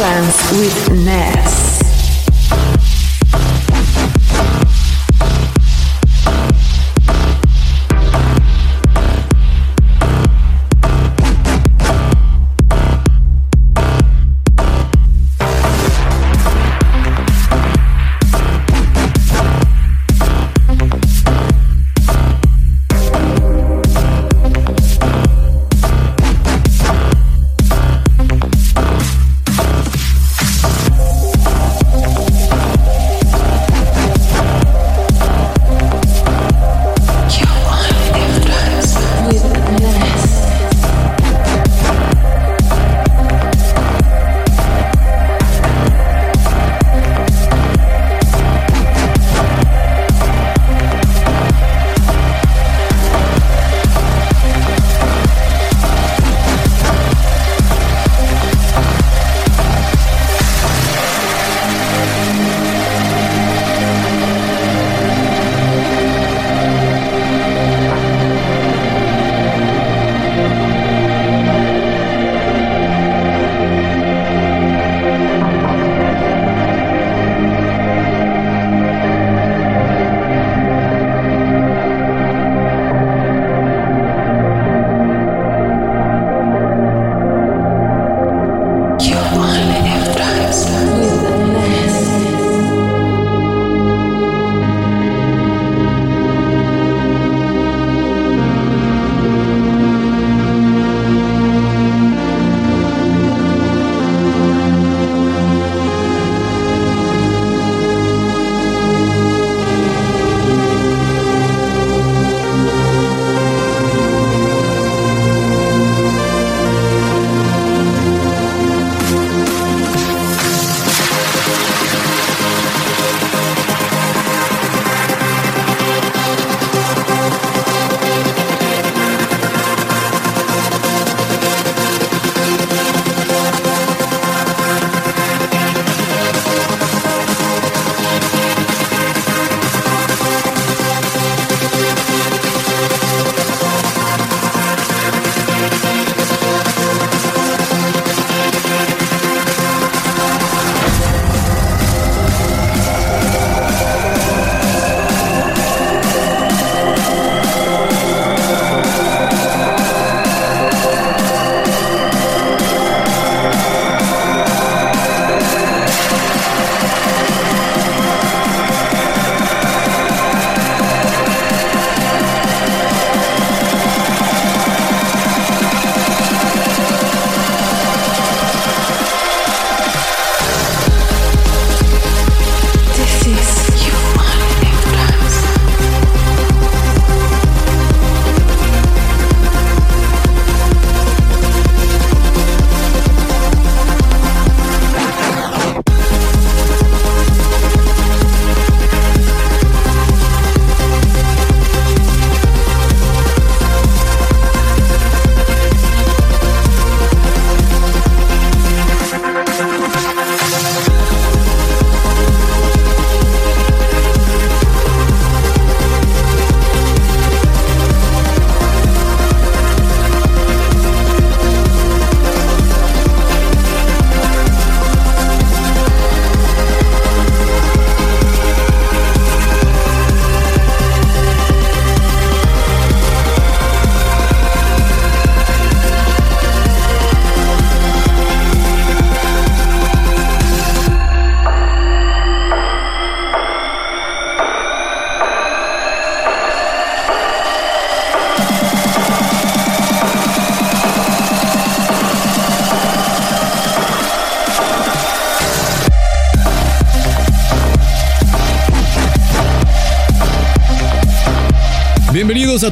Trance 0.00 0.52
with 0.52 1.04
Ness. 1.04 1.69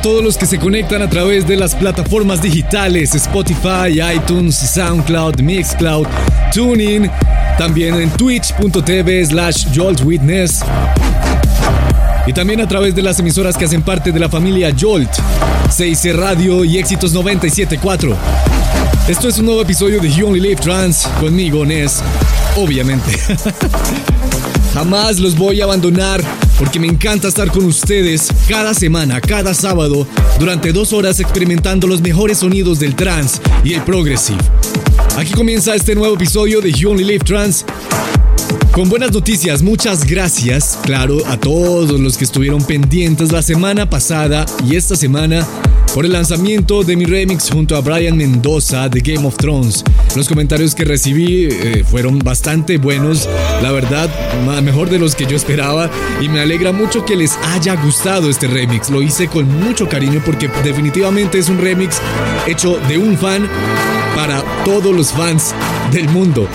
Todos 0.01 0.23
los 0.23 0.37
que 0.37 0.47
se 0.47 0.59
conectan 0.59 1.03
a 1.03 1.09
través 1.09 1.47
de 1.47 1.57
las 1.57 1.75
plataformas 1.75 2.43
digitales 2.43 3.15
Spotify, 3.15 4.01
iTunes, 4.15 4.55
SoundCloud, 4.55 5.41
Mixcloud, 5.41 6.07
TuneIn, 6.53 7.11
también 7.59 7.95
en 7.95 8.11
twitch.tv 8.11 9.27
slash 9.27 9.67
joltwitness 9.75 10.61
y 12.27 12.33
también 12.33 12.61
a 12.61 12.69
través 12.69 12.95
de 12.95 13.03
las 13.03 13.19
emisoras 13.19 13.57
que 13.57 13.65
hacen 13.65 13.83
parte 13.83 14.13
de 14.13 14.21
la 14.21 14.29
familia 14.29 14.75
Jolt, 14.79 15.11
6 15.71 16.17
Radio 16.17 16.65
y 16.65 16.79
Éxitos 16.79 17.13
974. 17.13 18.17
Esto 19.09 19.29
es 19.29 19.39
un 19.39 19.47
nuevo 19.47 19.63
episodio 19.63 20.01
de 20.01 20.11
You 20.11 20.27
Only 20.27 20.41
Live 20.41 20.61
Trans 20.61 21.09
conmigo, 21.21 21.65
Nes, 21.65 22.03
obviamente. 22.57 23.11
Jamás 24.75 25.19
los 25.19 25.37
voy 25.37 25.61
a 25.61 25.65
abandonar 25.65 26.23
porque 26.59 26.81
me 26.81 26.89
encanta 26.89 27.29
estar 27.29 27.51
con 27.51 27.65
ustedes 27.65 28.29
cada 28.49 28.75
semana, 28.75 29.21
cada 29.21 29.55
sábado, 29.55 30.07
durante 30.39 30.73
dos 30.73 30.93
horas 30.93 31.21
experimentando 31.21 31.87
los 31.87 32.01
mejores 32.01 32.39
sonidos 32.39 32.81
del 32.81 32.95
trance 32.95 33.41
y 33.65 33.75
el 33.75 33.83
progressive. 33.83 34.39
Aquí 35.17 35.33
comienza 35.33 35.75
este 35.75 35.95
nuevo 35.95 36.15
episodio 36.15 36.61
de 36.61 36.73
You 36.73 36.91
Only 36.91 37.05
Live 37.05 37.25
Trans. 37.25 37.65
Con 38.73 38.89
buenas 38.89 39.13
noticias, 39.13 39.63
muchas 39.63 40.05
gracias, 40.05 40.79
claro, 40.83 41.19
a 41.27 41.37
todos 41.37 41.99
los 41.99 42.17
que 42.17 42.25
estuvieron 42.25 42.63
pendientes 42.63 43.33
la 43.33 43.43
semana 43.43 43.89
pasada 43.91 44.47
y 44.69 44.77
esta 44.77 44.95
semana 44.95 45.47
por 45.95 46.05
el 46.05 46.13
lanzamiento 46.13 46.83
de 46.83 46.97
mi 46.97 47.05
remix 47.05 47.51
junto 47.51 47.77
a 47.77 47.81
Brian 47.81 48.17
Mendoza 48.17 48.89
de 48.89 49.01
Game 49.01 49.27
of 49.27 49.37
Thrones. 49.37 49.85
Los 50.17 50.29
comentarios 50.29 50.75
que 50.75 50.85
recibí 50.85 51.45
eh, 51.45 51.85
fueron 51.89 52.19
bastante 52.19 52.79
buenos, 52.79 53.29
la 53.63 53.73
verdad, 53.73 54.11
mejor 54.63 54.91
de 54.91 54.99
los 54.99 55.15
que 55.15 55.27
yo 55.27 55.37
esperaba 55.37 55.91
y 56.21 56.29
me 56.29 56.41
alegra 56.41 56.73
mucho 56.73 57.05
que 57.05 57.17
les 57.17 57.37
haya 57.37 57.75
gustado 57.77 58.31
este 58.31 58.47
remix. 58.47 58.91
Lo 58.91 59.03
hice 59.03 59.29
con 59.29 59.49
mucho 59.61 59.89
cariño 59.89 60.23
porque 60.25 60.49
definitivamente 60.65 61.39
es 61.39 61.49
un 61.49 61.59
remix 61.59 62.01
hecho 62.47 62.79
de 62.89 62.99
un 62.99 63.17
fan 63.17 63.49
para 64.15 64.43
todos 64.65 64.95
los 64.95 65.13
fans 65.13 65.55
del 65.93 66.09
mundo 66.09 66.49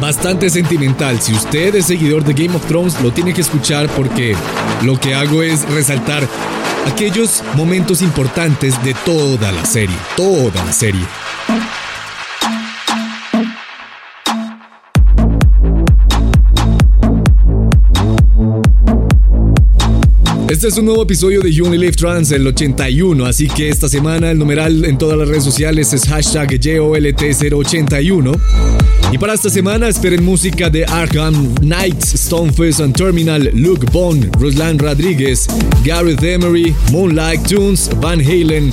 bastante 0.00 0.50
sentimental. 0.50 1.18
Si 1.22 1.32
usted 1.32 1.74
es 1.74 1.86
seguidor 1.86 2.24
de 2.24 2.34
Game 2.34 2.54
of 2.54 2.66
Thrones, 2.66 3.00
lo 3.00 3.10
tiene 3.10 3.32
que 3.32 3.40
escuchar 3.40 3.88
porque 3.88 4.36
lo 4.82 5.00
que 5.00 5.14
hago 5.14 5.42
es 5.42 5.66
resaltar 5.70 6.28
aquellos 6.86 7.42
momentos 7.54 8.02
importantes 8.02 8.82
de 8.84 8.94
toda 9.04 9.52
la 9.52 9.64
serie, 9.64 9.96
toda 10.16 10.64
la 10.64 10.72
serie. 10.72 11.04
Este 20.54 20.68
es 20.68 20.78
un 20.78 20.84
nuevo 20.84 21.02
episodio 21.02 21.40
de 21.40 21.52
You 21.52 21.68
Live 21.68 21.96
Trans, 21.96 22.30
el 22.30 22.46
81, 22.46 23.26
así 23.26 23.48
que 23.48 23.68
esta 23.68 23.88
semana 23.88 24.30
el 24.30 24.38
numeral 24.38 24.84
en 24.84 24.96
todas 24.98 25.18
las 25.18 25.26
redes 25.26 25.42
sociales 25.42 25.92
es 25.92 26.04
hashtag 26.06 26.48
JOLT081. 26.48 28.38
Y 29.10 29.18
para 29.18 29.34
esta 29.34 29.50
semana 29.50 29.88
esperen 29.88 30.24
música 30.24 30.70
de 30.70 30.84
Arkham 30.84 31.56
Knights, 31.56 32.10
Stonefist 32.26 32.78
and 32.80 32.94
Terminal, 32.94 33.50
Luke 33.52 33.84
Bond, 33.90 34.30
Ruslan 34.38 34.78
Rodríguez, 34.78 35.48
Gareth 35.84 36.22
Emery, 36.22 36.72
Moonlight 36.92 37.48
Tunes, 37.48 37.90
Van 38.00 38.20
Halen, 38.20 38.70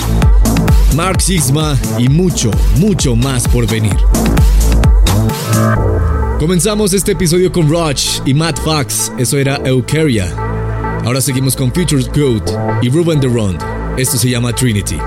Mark 0.96 1.20
Sigma 1.20 1.76
y 1.98 2.08
mucho, 2.10 2.52
mucho 2.78 3.16
más 3.16 3.48
por 3.48 3.66
venir. 3.66 3.98
Comenzamos 6.38 6.94
este 6.94 7.14
episodio 7.14 7.52
con 7.52 7.68
Roach 7.68 8.20
y 8.24 8.36
Matt 8.36 8.60
Fox, 8.60 9.12
eso 9.18 9.40
era 9.40 9.60
Eukaria. 9.66 10.51
Ahora 11.04 11.20
seguimos 11.20 11.56
con 11.56 11.74
Future 11.74 12.06
Code 12.06 12.80
y 12.82 12.90
Ruben 12.90 13.20
the 13.20 13.28
Rond. 13.28 13.60
Esto 13.98 14.18
se 14.18 14.30
llama 14.30 14.54
Trinity. 14.54 14.98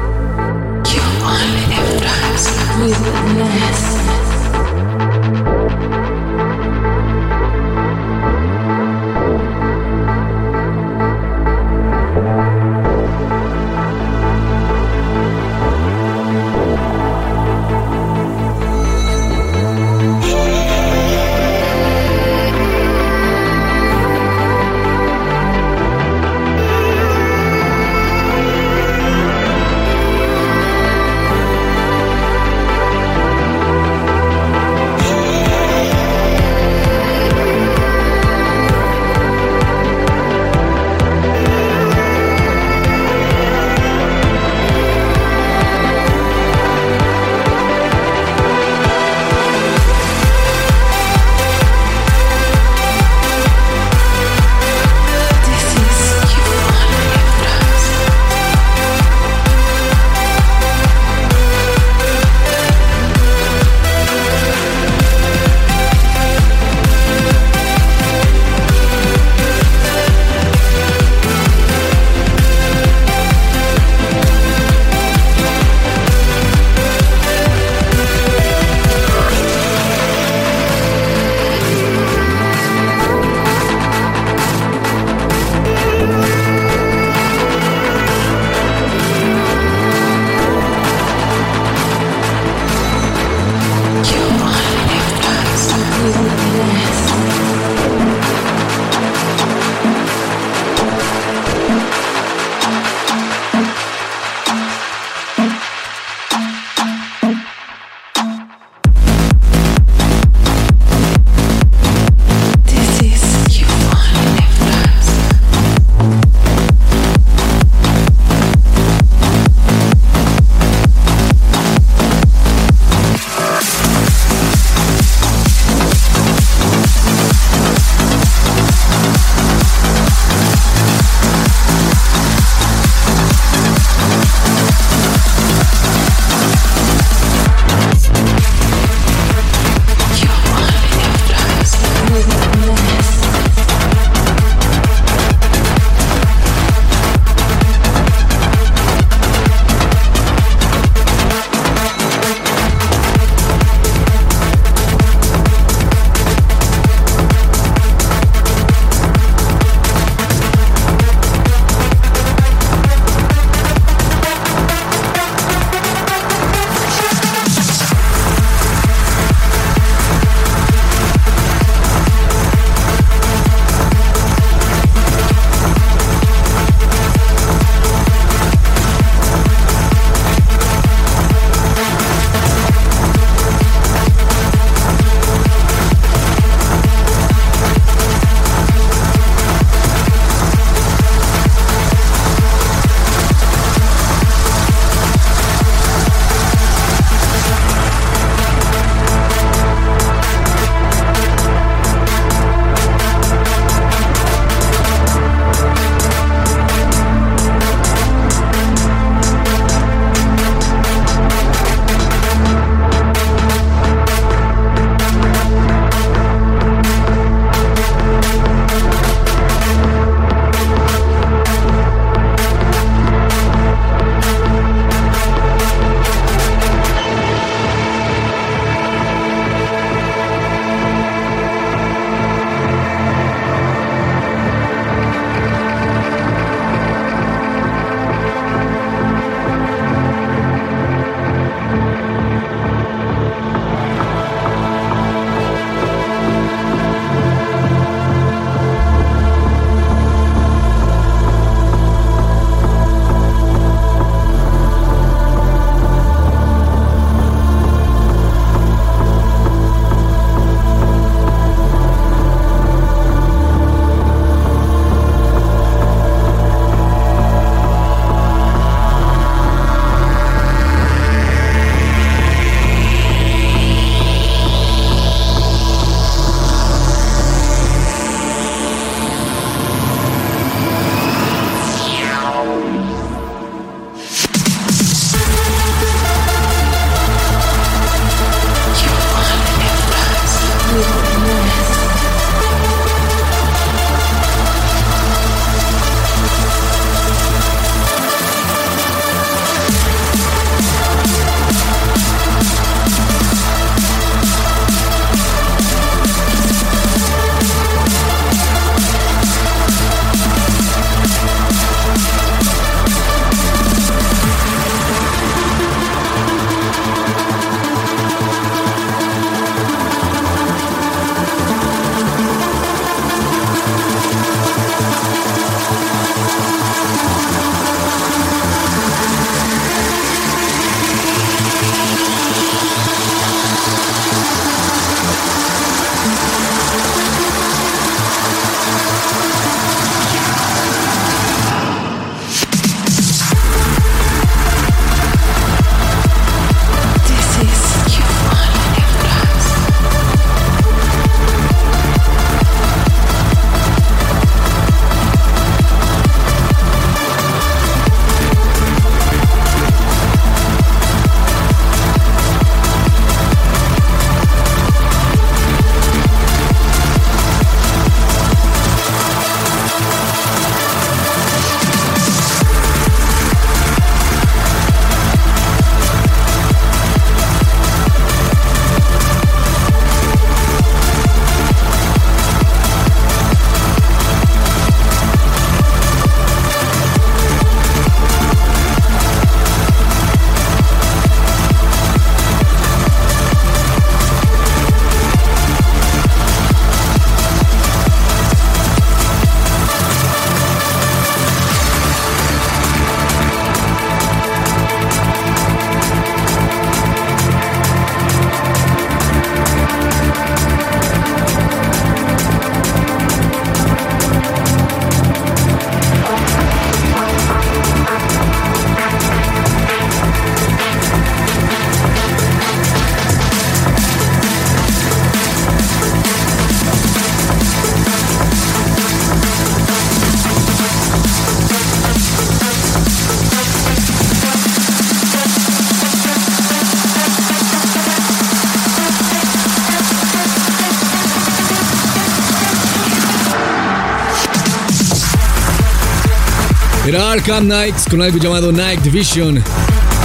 Arkham 447.14 447.44
Knights 447.44 447.85
con 447.88 448.02
algo 448.02 448.18
llamado 448.18 448.50
Night 448.50 448.80
Division 448.80 449.40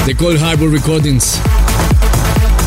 de 0.06 0.16
Cold 0.16 0.40
Harbor 0.44 0.72
Recordings. 0.72 1.40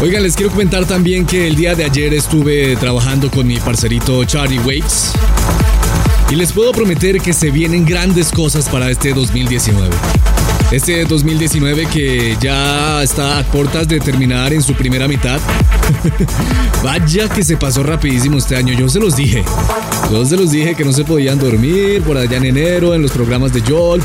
Oigan, 0.00 0.25
les 0.25 0.34
quiero 0.34 0.50
comentar 0.50 0.84
también 0.84 1.25
que 1.26 1.46
el 1.46 1.54
día 1.54 1.76
de 1.76 1.84
ayer 1.84 2.12
estuve 2.12 2.75
trabajando 2.75 3.30
con 3.30 3.46
mi 3.46 3.58
parcerito 3.58 4.25
Charlie 4.25 4.58
Waits. 4.58 5.12
Y 6.28 6.34
les 6.34 6.52
puedo 6.52 6.72
prometer 6.72 7.20
que 7.20 7.32
se 7.32 7.52
vienen 7.52 7.87
grandes 7.87 8.32
cosas 8.32 8.68
para 8.68 8.90
este 8.90 9.14
2019. 9.14 9.88
Este 10.72 11.04
2019 11.04 11.87
que 11.87 12.37
ya 12.40 13.00
está 13.00 13.38
a 13.38 13.44
puertas 13.44 13.87
de 13.87 14.00
terminar 14.00 14.52
en 14.52 14.62
su 14.64 14.75
primera 14.75 15.06
mitad. 15.06 15.38
Vaya 16.82 17.28
que 17.28 17.42
se 17.42 17.56
pasó 17.56 17.82
rapidísimo 17.82 18.38
este 18.38 18.56
año, 18.56 18.75
yo 18.75 18.88
se 18.88 19.00
los 19.00 19.16
dije. 19.16 19.44
Yo 20.11 20.25
se 20.25 20.37
los 20.37 20.50
dije 20.50 20.75
que 20.75 20.85
no 20.85 20.92
se 20.92 21.04
podían 21.04 21.38
dormir 21.38 22.02
por 22.02 22.16
allá 22.16 22.37
en 22.37 22.44
enero 22.44 22.94
en 22.94 23.02
los 23.02 23.12
programas 23.12 23.52
de 23.52 23.61
Jolt. 23.62 24.04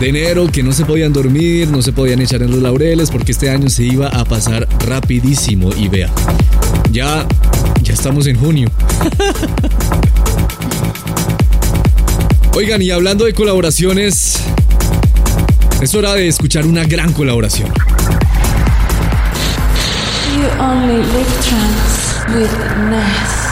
De 0.00 0.08
enero 0.08 0.46
que 0.50 0.62
no 0.62 0.72
se 0.72 0.84
podían 0.84 1.12
dormir, 1.12 1.68
no 1.68 1.82
se 1.82 1.92
podían 1.92 2.20
echar 2.20 2.42
en 2.42 2.50
los 2.50 2.60
laureles 2.60 3.10
porque 3.10 3.32
este 3.32 3.50
año 3.50 3.68
se 3.68 3.84
iba 3.84 4.08
a 4.08 4.24
pasar 4.24 4.68
rapidísimo 4.86 5.70
y 5.76 5.88
vea. 5.88 6.10
Ya 6.90 7.26
ya 7.82 7.94
estamos 7.94 8.26
en 8.26 8.36
junio. 8.36 8.68
Oigan, 12.54 12.82
y 12.82 12.90
hablando 12.90 13.26
de 13.26 13.34
colaboraciones, 13.34 14.40
es 15.80 15.94
hora 15.94 16.14
de 16.14 16.26
escuchar 16.26 16.66
una 16.66 16.84
gran 16.84 17.12
colaboración. 17.12 17.70
You 20.46 20.52
only 20.60 20.98
live 20.98 21.32
trance 21.42 22.24
with 22.28 22.52
Ness. 22.88 23.46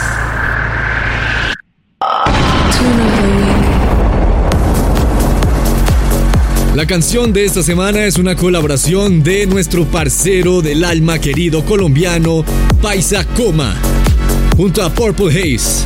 La 6.73 6.85
canción 6.85 7.33
de 7.33 7.43
esta 7.43 7.63
semana 7.63 8.05
es 8.05 8.17
una 8.17 8.37
colaboración 8.37 9.23
de 9.23 9.45
nuestro 9.45 9.83
parcero 9.83 10.61
del 10.61 10.85
alma 10.85 11.19
querido 11.19 11.65
colombiano, 11.65 12.45
Paisa 12.81 13.25
Coma, 13.35 13.75
junto 14.55 14.81
a 14.81 14.89
Purple 14.89 15.27
Haze. 15.27 15.83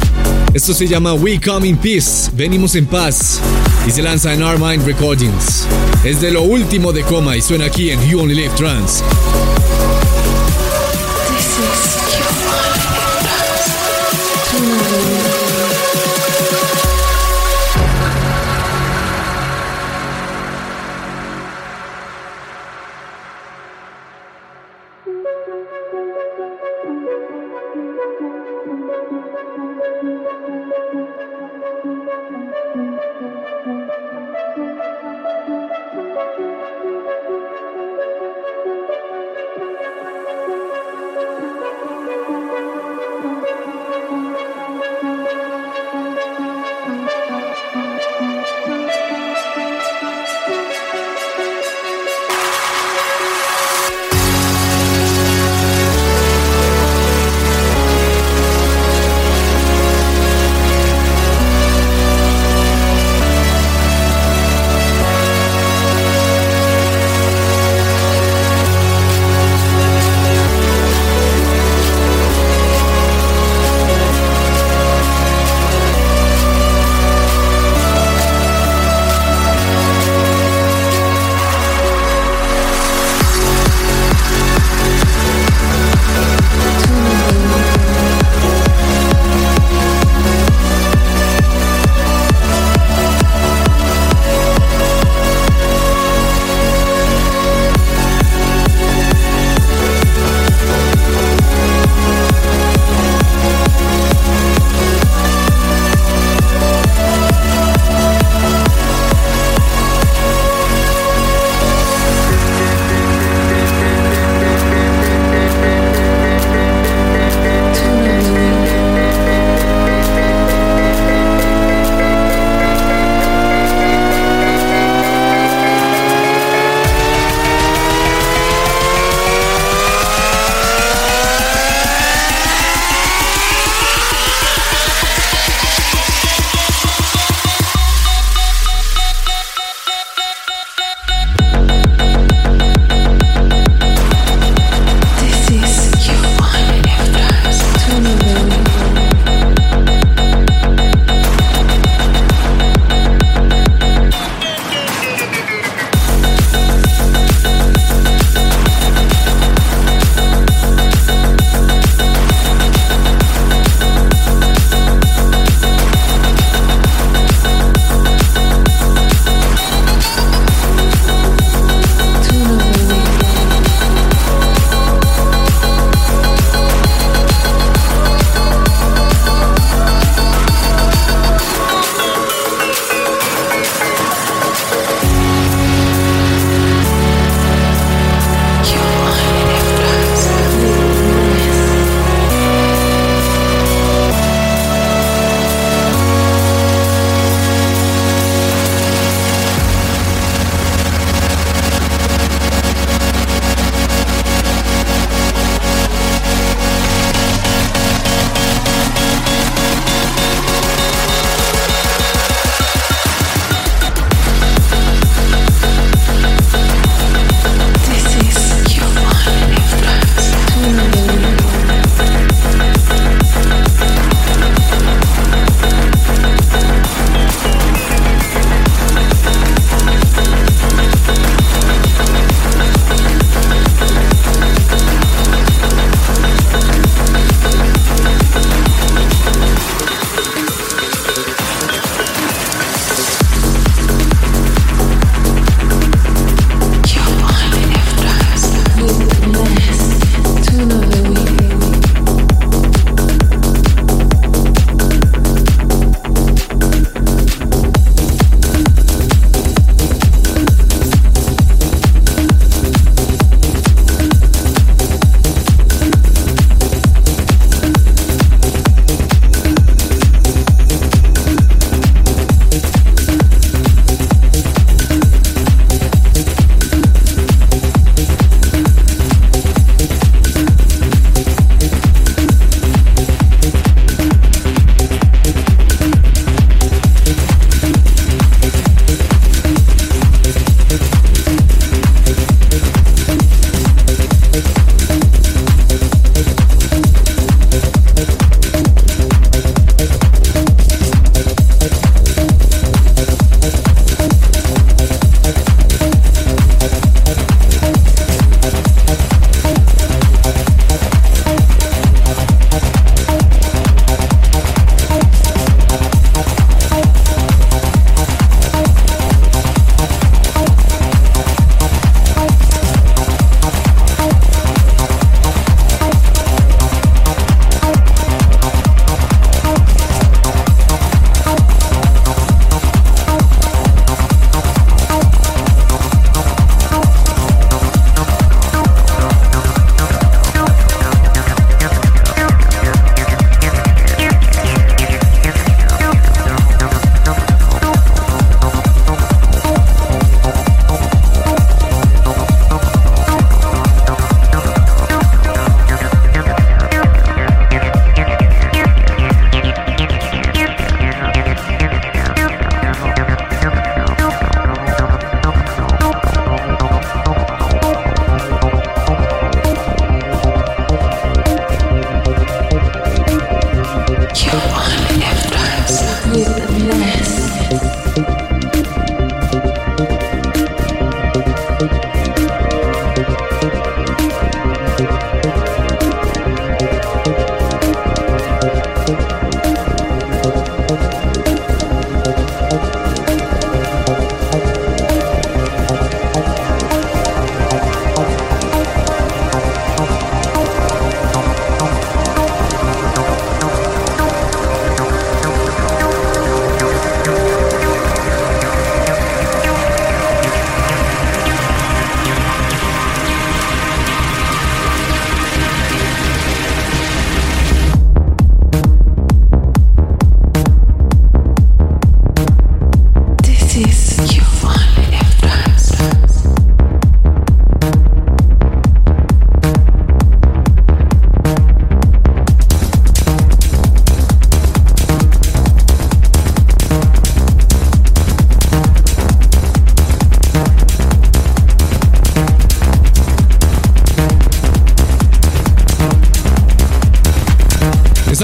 Esto 0.53 0.75
se 0.75 0.87
llama 0.87 1.15
We 1.15 1.41
Come 1.41 1.67
in 1.67 1.77
Peace, 1.77 2.29
venimos 2.33 2.75
en 2.75 2.85
paz, 2.85 3.39
y 3.87 3.89
se 3.89 4.03
lanza 4.03 4.31
en 4.31 4.41
Mind 4.41 4.85
Recordings. 4.85 5.65
Es 6.03 6.21
de 6.21 6.29
lo 6.29 6.43
último 6.43 6.93
de 6.93 7.01
Coma 7.01 7.35
y 7.35 7.41
suena 7.41 7.65
aquí 7.65 7.89
en 7.89 7.99
You 8.07 8.19
Only 8.19 8.35
Live 8.35 8.53
Trans. 8.55 9.03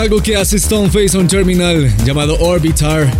Algo 0.06 0.22
que 0.22 0.36
hace 0.36 0.60
Stoneface 0.60 1.18
on 1.18 1.28
Terminal 1.28 1.92
llamado 2.06 2.38
Orbitar. 2.40 3.12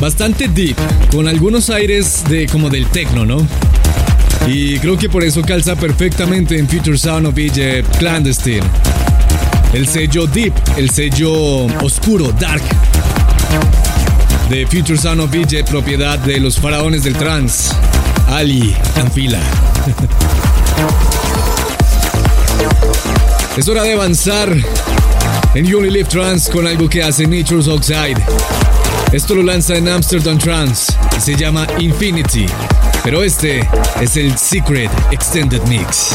Bastante 0.00 0.48
deep, 0.48 0.76
con 1.12 1.28
algunos 1.28 1.70
aires 1.70 2.24
de 2.28 2.48
como 2.48 2.68
del 2.68 2.86
techno, 2.86 3.24
¿no? 3.24 3.46
Y 4.48 4.76
creo 4.80 4.98
que 4.98 5.08
por 5.08 5.22
eso 5.22 5.40
calza 5.42 5.76
perfectamente 5.76 6.58
en 6.58 6.68
Future 6.68 6.98
Sound 6.98 7.26
of 7.28 7.38
Egypt 7.38 7.96
Clandestine. 7.98 8.64
El 9.72 9.86
sello 9.86 10.26
Deep, 10.26 10.52
el 10.76 10.90
sello 10.90 11.66
oscuro, 11.80 12.32
Dark. 12.32 12.62
De 14.50 14.66
Future 14.66 14.98
Sound 14.98 15.20
of 15.20 15.32
Egypt, 15.32 15.70
propiedad 15.70 16.18
de 16.18 16.40
los 16.40 16.58
faraones 16.58 17.04
del 17.04 17.14
trance, 17.14 17.72
Ali 18.26 18.74
Anfila. 18.96 19.40
es 23.58 23.68
hora 23.68 23.82
de 23.82 23.92
avanzar 23.92 24.56
en 25.54 25.66
You 25.66 25.78
Only 25.78 25.90
Live 25.90 26.08
Trance 26.08 26.50
con 26.50 26.64
algo 26.64 26.88
que 26.88 27.02
hace 27.02 27.26
Nature's 27.26 27.66
Oxide. 27.66 28.14
Esto 29.10 29.34
lo 29.34 29.42
lanza 29.42 29.76
en 29.76 29.88
Amsterdam 29.88 30.38
Trance 30.38 30.92
y 31.16 31.20
se 31.20 31.34
llama 31.34 31.66
Infinity. 31.78 32.46
Pero 33.02 33.24
este 33.24 33.68
es 34.00 34.16
el 34.16 34.38
Secret 34.38 34.90
Extended 35.10 35.62
Mix. 35.64 36.12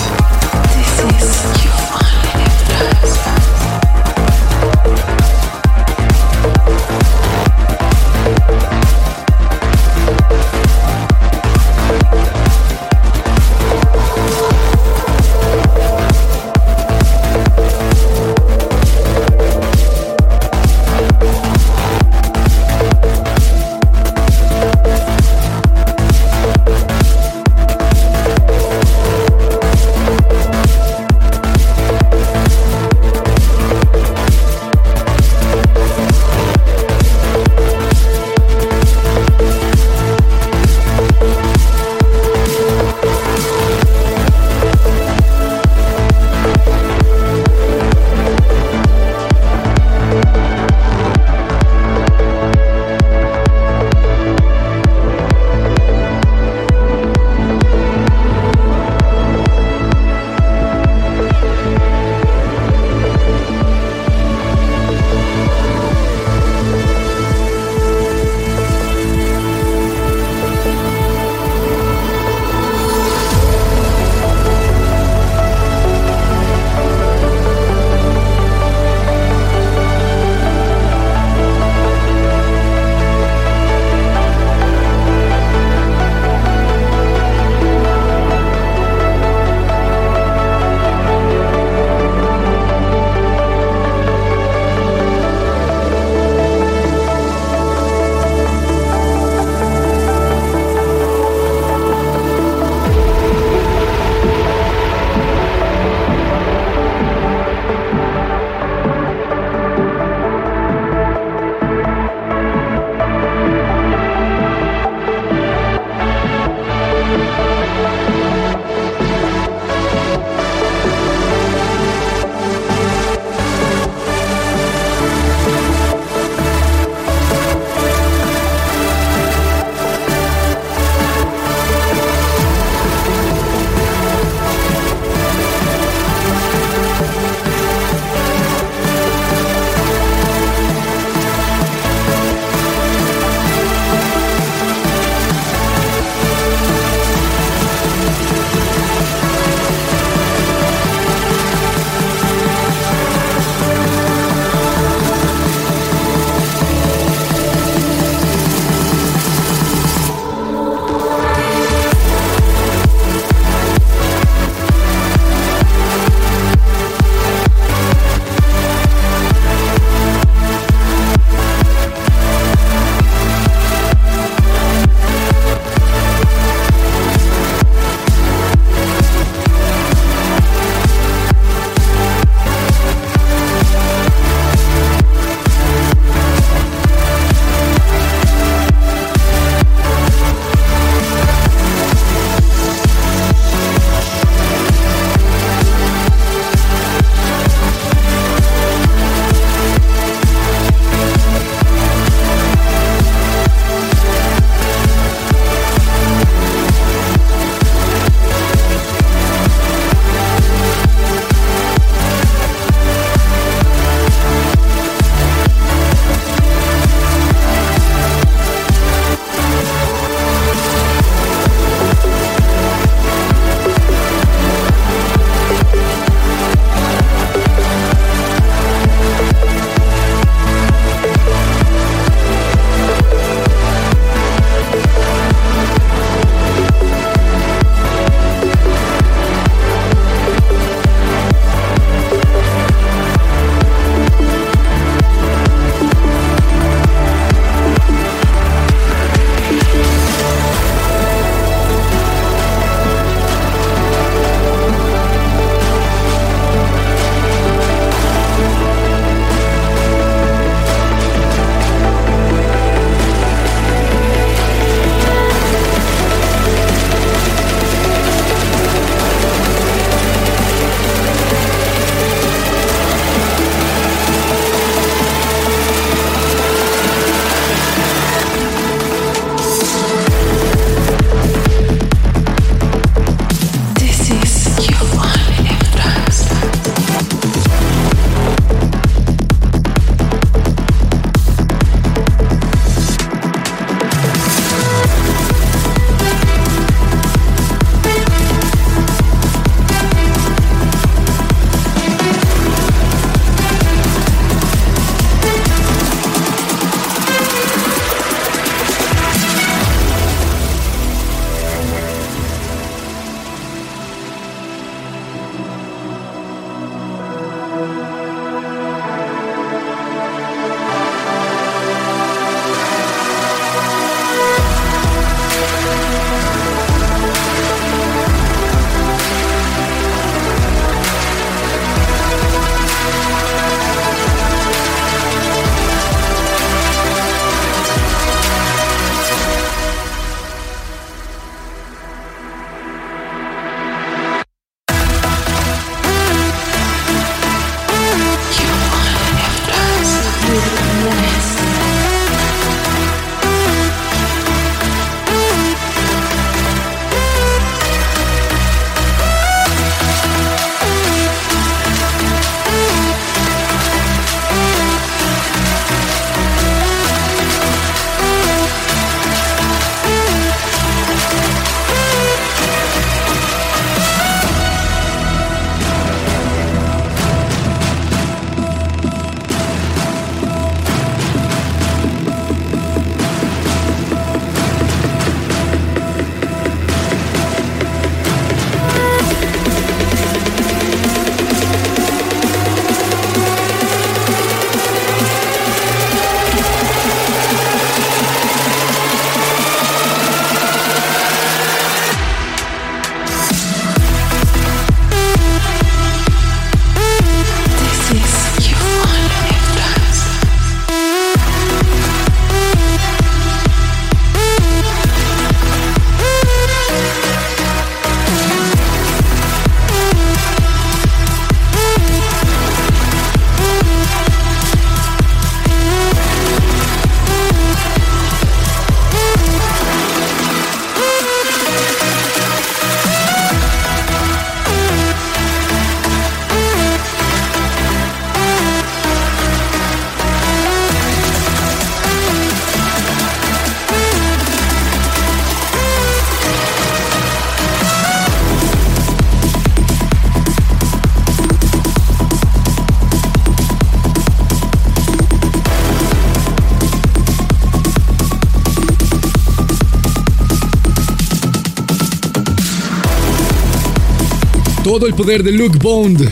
El 464.88 464.94
poder 464.96 465.24
de 465.24 465.32
Luke 465.32 465.58
Bond 465.60 466.10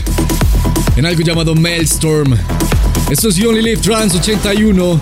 en 0.95 1.05
algo 1.05 1.21
llamado 1.21 1.55
Maelstrom. 1.55 2.33
Esto 3.09 3.29
es 3.29 3.35
You 3.35 3.49
Only 3.49 3.61
Live 3.61 3.81
Trans 3.81 4.15
81. 4.15 4.99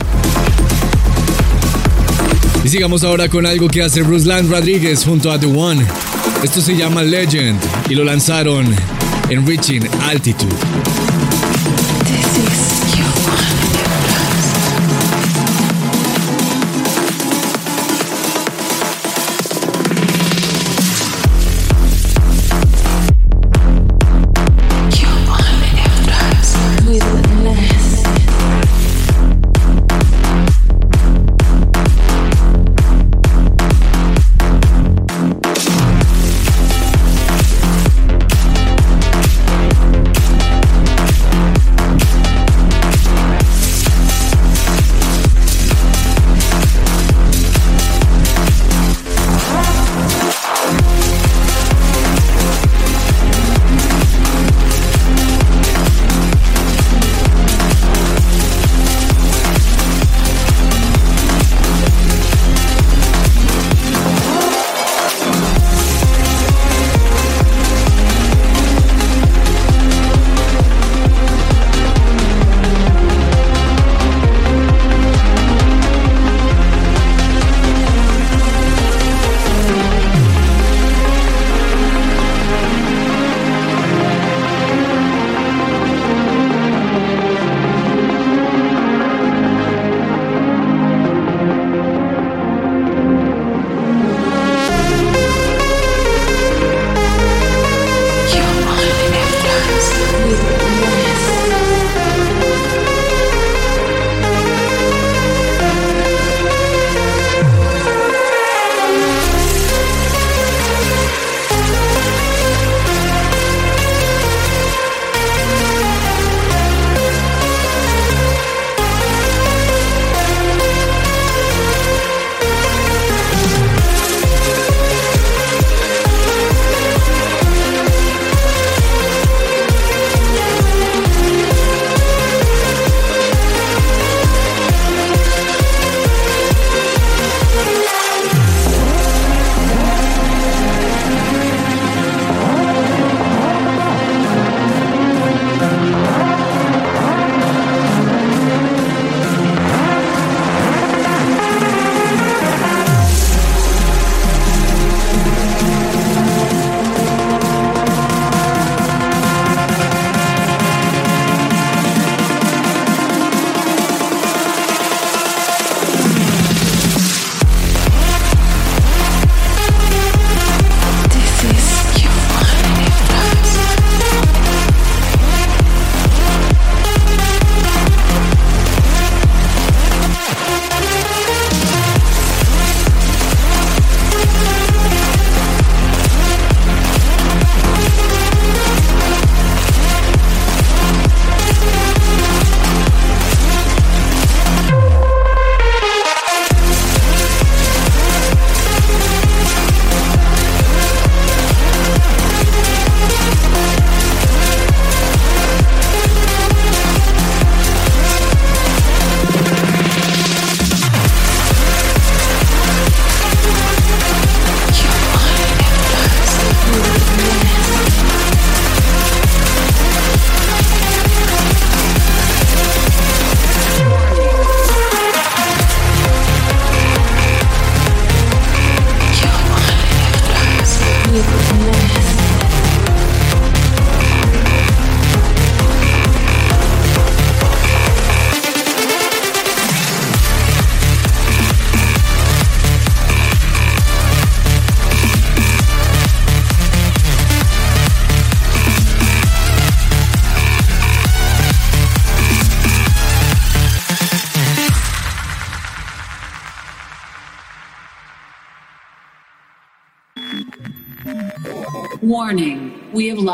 Y 2.63 2.69
sigamos 2.69 3.03
ahora 3.03 3.27
con 3.27 3.45
algo 3.45 3.67
que 3.67 3.83
hace 3.83 4.01
Ruslan 4.01 4.49
Rodríguez 4.49 5.03
junto 5.03 5.31
a 5.31 5.39
The 5.39 5.47
One. 5.47 5.85
Esto 6.43 6.61
se 6.61 6.75
llama 6.75 7.03
Legend 7.03 7.59
y 7.89 7.95
lo 7.95 8.03
lanzaron 8.03 8.65
en 9.29 9.45
Reaching 9.45 9.87
Altitude. 10.01 10.68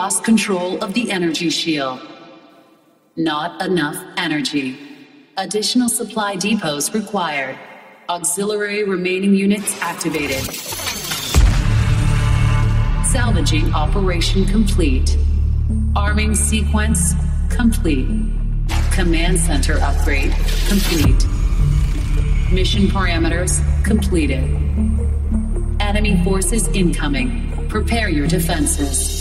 Lost 0.06 0.24
control 0.24 0.78
of 0.84 0.93
the 0.93 1.10
energy 1.10 1.49
shield. 1.49 1.99
Not 3.16 3.60
enough 3.66 3.97
energy. 4.18 4.78
Additional 5.36 5.89
supply 5.89 6.36
depots 6.36 6.93
required. 6.93 7.58
Auxiliary 8.08 8.84
remaining 8.84 9.34
units 9.34 9.82
activated. 9.82 10.43
Salvaging 13.16 13.74
operation 13.74 14.45
complete. 14.45 15.18
Arming 15.95 16.36
sequence 16.36 17.16
complete. 17.49 18.08
Command 18.91 19.39
center 19.39 19.80
upgrade 19.80 20.32
complete. 20.70 21.22
Mission 22.53 22.84
parameters 22.95 23.53
completed. 23.84 24.43
Enemy 25.80 26.24
forces 26.24 26.68
incoming. 26.68 27.30
Prepare 27.70 28.10
your 28.10 28.28
defenses. 28.28 29.14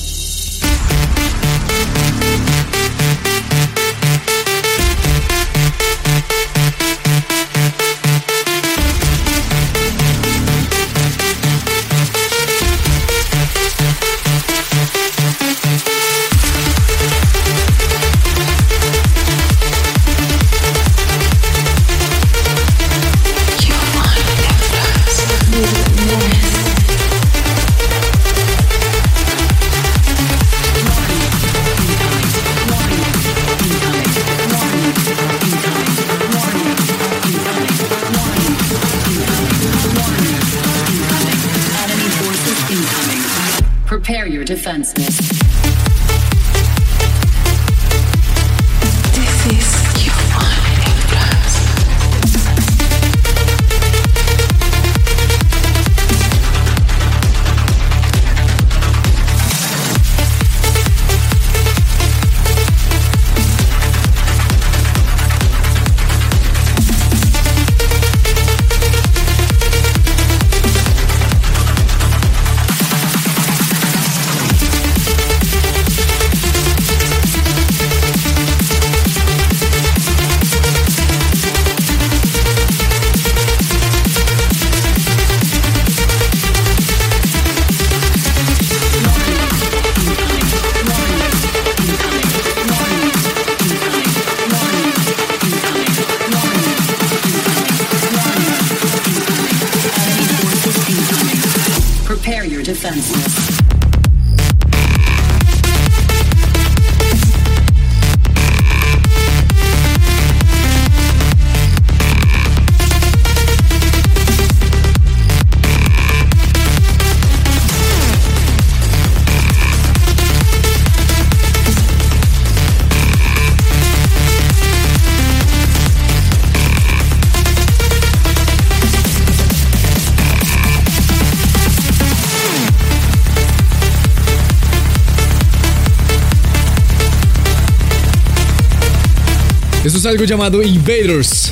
Algo 140.14 140.26
llamado 140.26 140.62
Invaders. 140.62 141.50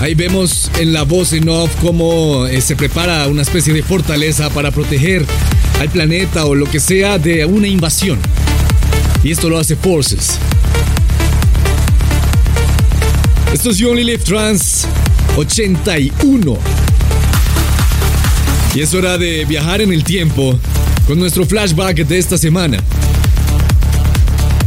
Ahí 0.00 0.14
vemos 0.14 0.70
en 0.78 0.94
la 0.94 1.02
voz 1.02 1.34
en 1.34 1.46
off 1.50 1.70
cómo 1.82 2.46
eh, 2.46 2.62
se 2.62 2.76
prepara 2.76 3.28
una 3.28 3.42
especie 3.42 3.74
de 3.74 3.82
fortaleza 3.82 4.48
para 4.48 4.70
proteger 4.70 5.26
al 5.78 5.90
planeta 5.90 6.46
o 6.46 6.54
lo 6.54 6.64
que 6.64 6.80
sea 6.80 7.18
de 7.18 7.44
una 7.44 7.68
invasión. 7.68 8.18
Y 9.22 9.32
esto 9.32 9.50
lo 9.50 9.58
hace 9.58 9.76
Forces. 9.76 10.38
Esto 13.52 13.68
es 13.68 13.76
You 13.76 13.90
Only 13.90 14.04
Live 14.04 14.24
Trans 14.24 14.86
81. 15.36 16.58
Y 18.74 18.80
es 18.80 18.94
hora 18.94 19.18
de 19.18 19.44
viajar 19.44 19.82
en 19.82 19.92
el 19.92 20.04
tiempo 20.04 20.58
con 21.06 21.18
nuestro 21.18 21.44
flashback 21.44 22.06
de 22.06 22.18
esta 22.18 22.38
semana. 22.38 22.78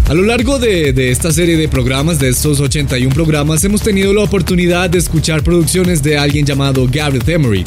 A 0.08 0.14
lo 0.14 0.22
largo 0.22 0.60
de, 0.60 0.93
de, 0.93 1.10
esta 1.10 1.32
serie 1.32 1.58
de 1.58 1.68
programas, 1.68 2.20
de 2.20 2.30
estos 2.30 2.60
81 2.60 3.12
programas, 3.12 3.64
hemos 3.64 3.82
tenido 3.82 4.14
la 4.14 4.22
oportunidad 4.22 4.88
de 4.88 4.99
escuchar 4.99 5.41
producciones 5.41 6.03
de 6.03 6.16
alguien 6.16 6.45
llamado 6.45 6.88
Gareth 6.88 7.28
Emery. 7.28 7.64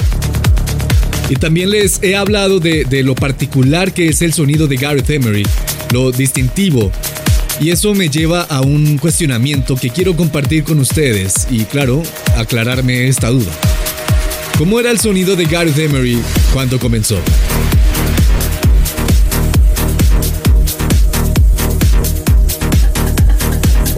Y 1.28 1.34
también 1.34 1.70
les 1.70 2.01
he 2.01 2.14
hablado 2.14 2.61
de, 2.61 2.84
de 2.84 3.03
lo 3.03 3.16
particular 3.16 3.93
que 3.93 4.07
es 4.09 4.22
el 4.22 4.32
sonido 4.32 4.68
de 4.68 4.76
Gareth 4.76 5.11
Emery, 5.11 5.43
lo 5.93 6.12
distintivo. 6.12 6.93
Y 7.61 7.70
eso 7.70 7.93
me 7.93 8.09
lleva 8.09 8.43
a 8.43 8.61
un 8.61 8.99
cuestionamiento 8.99 9.74
que 9.74 9.91
quiero 9.91 10.14
compartir 10.14 10.62
con 10.62 10.78
ustedes 10.78 11.49
y 11.51 11.64
claro, 11.64 12.05
aclararme 12.36 13.09
esta 13.09 13.30
duda. 13.30 13.51
¿Cómo 14.59 14.78
era 14.78 14.93
el 14.93 15.01
sonido 15.01 15.34
de 15.34 15.45
Gareth 15.45 15.78
Emery 15.78 16.20
cuando 16.53 16.78
comenzó? 16.78 17.18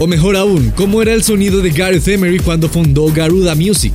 O 0.03 0.07
mejor 0.07 0.35
aún, 0.35 0.73
¿cómo 0.75 1.03
era 1.03 1.13
el 1.13 1.23
sonido 1.23 1.61
de 1.61 1.69
Gareth 1.69 2.07
Emery 2.07 2.39
cuando 2.39 2.67
fundó 2.67 3.13
Garuda 3.13 3.53
Music? 3.53 3.93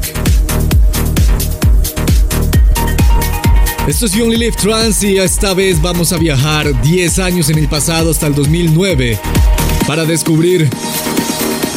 Esto 3.88 4.06
es 4.06 4.12
You 4.12 4.22
Only 4.22 4.36
Live 4.36 4.54
Trans 4.56 5.02
y 5.02 5.16
esta 5.16 5.52
vez 5.52 5.82
vamos 5.82 6.12
a 6.12 6.16
viajar 6.16 6.80
10 6.80 7.18
años 7.18 7.50
en 7.50 7.58
el 7.58 7.66
pasado 7.66 8.12
hasta 8.12 8.28
el 8.28 8.36
2009 8.36 9.18
para 9.88 10.04
descubrir 10.04 10.70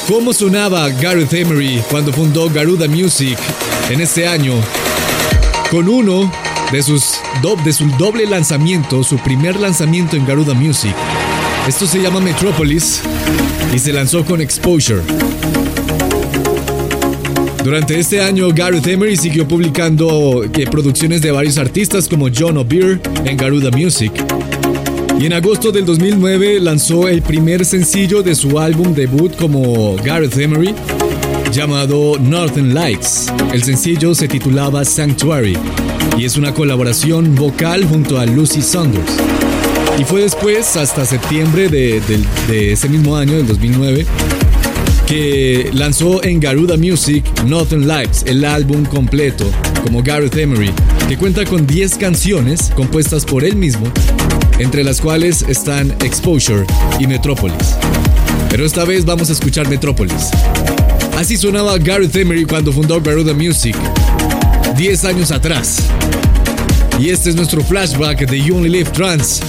cómo 0.08 0.32
sonaba 0.32 0.88
Gareth 0.90 1.34
Emery 1.34 1.82
cuando 1.90 2.14
fundó 2.14 2.52
Garuda 2.52 2.88
Music 2.88 3.36
en 3.90 4.00
ese 4.00 4.28
año 4.28 4.54
con 5.72 5.90
uno 5.90 6.32
de 6.72 6.84
sus 6.84 7.16
do 7.42 7.56
de 7.66 7.74
su 7.74 7.88
doble 7.98 8.28
lanzamiento, 8.28 9.04
su 9.04 9.18
primer 9.18 9.60
lanzamiento 9.60 10.16
en 10.16 10.28
Garuda 10.28 10.54
Music. 10.54 10.94
Esto 11.68 11.88
se 11.88 12.00
llama 12.00 12.20
Metropolis 12.20 13.02
y 13.74 13.80
se 13.80 13.94
lanzó 13.94 14.26
con 14.26 14.42
Exposure. 14.42 15.02
Durante 17.64 18.00
este 18.00 18.22
año, 18.22 18.50
Gareth 18.54 18.88
Emery 18.88 19.18
siguió 19.18 19.48
publicando 19.48 20.44
eh, 20.44 20.66
producciones 20.72 21.22
de 21.22 21.32
varios 21.32 21.58
artistas 21.58 22.08
como 22.08 22.28
John 22.36 22.58
O'Beer 22.58 23.02
en 23.26 23.38
Garuda 23.38 23.70
Music. 23.70 24.12
Y 25.20 25.26
en 25.26 25.34
agosto 25.34 25.72
del 25.72 25.86
2009 25.86 26.62
lanzó 26.62 27.10
el 27.10 27.22
primer 27.22 27.66
sencillo 27.66 28.24
de 28.24 28.36
su 28.36 28.58
álbum 28.58 28.94
debut 28.94 29.36
como 29.36 29.98
Gareth 29.98 30.38
Emery, 30.38 30.74
llamado 31.52 32.18
Northern 32.18 32.74
Lights. 32.74 33.28
El 33.54 33.64
sencillo 33.64 34.16
se 34.16 34.30
titulaba 34.30 34.86
Sanctuary 34.86 35.58
y 36.18 36.26
es 36.26 36.38
una 36.38 36.54
colaboración 36.54 37.36
vocal 37.36 37.86
junto 37.86 38.20
a 38.20 38.26
Lucy 38.26 38.62
Saunders. 38.62 39.18
Y 39.98 40.04
fue 40.06 40.22
después, 40.22 40.76
hasta 40.78 41.06
septiembre 41.06 41.70
de, 41.70 42.72
ese 42.72 42.88
mismo 42.90 43.16
año, 43.16 43.34
del 43.34 43.48
2009, 43.48 44.06
que 45.08 45.70
lanzó 45.74 46.24
en 46.24 46.40
Garuda 46.40 46.78
Music 46.78 47.26
Northern 47.46 47.88
Lights, 47.88 48.24
el 48.26 48.46
álbum 48.46 48.86
completo, 48.86 49.50
como 49.84 50.04
Gareth 50.04 50.38
Emery, 50.38 50.72
que 51.08 51.18
cuenta 51.18 51.44
con 51.46 51.66
10 51.66 51.96
canciones 51.96 52.72
compuestas 52.76 53.26
por 53.26 53.44
él 53.44 53.56
mismo, 53.56 53.92
entre 54.60 54.84
las 54.84 55.02
cuales 55.02 55.44
están 55.48 55.92
Exposure 56.04 56.66
y 57.00 57.08
Metropolis. 57.08 57.76
Pero 58.50 58.66
esta 58.66 58.86
vez 58.86 59.06
vamos 59.06 59.30
a 59.30 59.34
escuchar 59.34 59.68
Metropolis. 59.68 60.30
Así 61.18 61.36
sonaba 61.36 61.78
Gareth 61.78 62.16
Emery 62.16 62.46
cuando 62.46 62.72
fundó 62.72 63.02
Garuda 63.02 63.34
Music, 63.34 63.76
10 64.78 65.06
años 65.06 65.32
atrás. 65.32 65.84
Y 67.00 67.12
este 67.12 67.30
es 67.30 67.36
nuestro 67.38 67.64
flashback 67.64 68.30
de 68.30 68.42
You 68.42 68.58
Only 68.58 68.68
Live 68.68 68.92
Trans. 68.92 69.42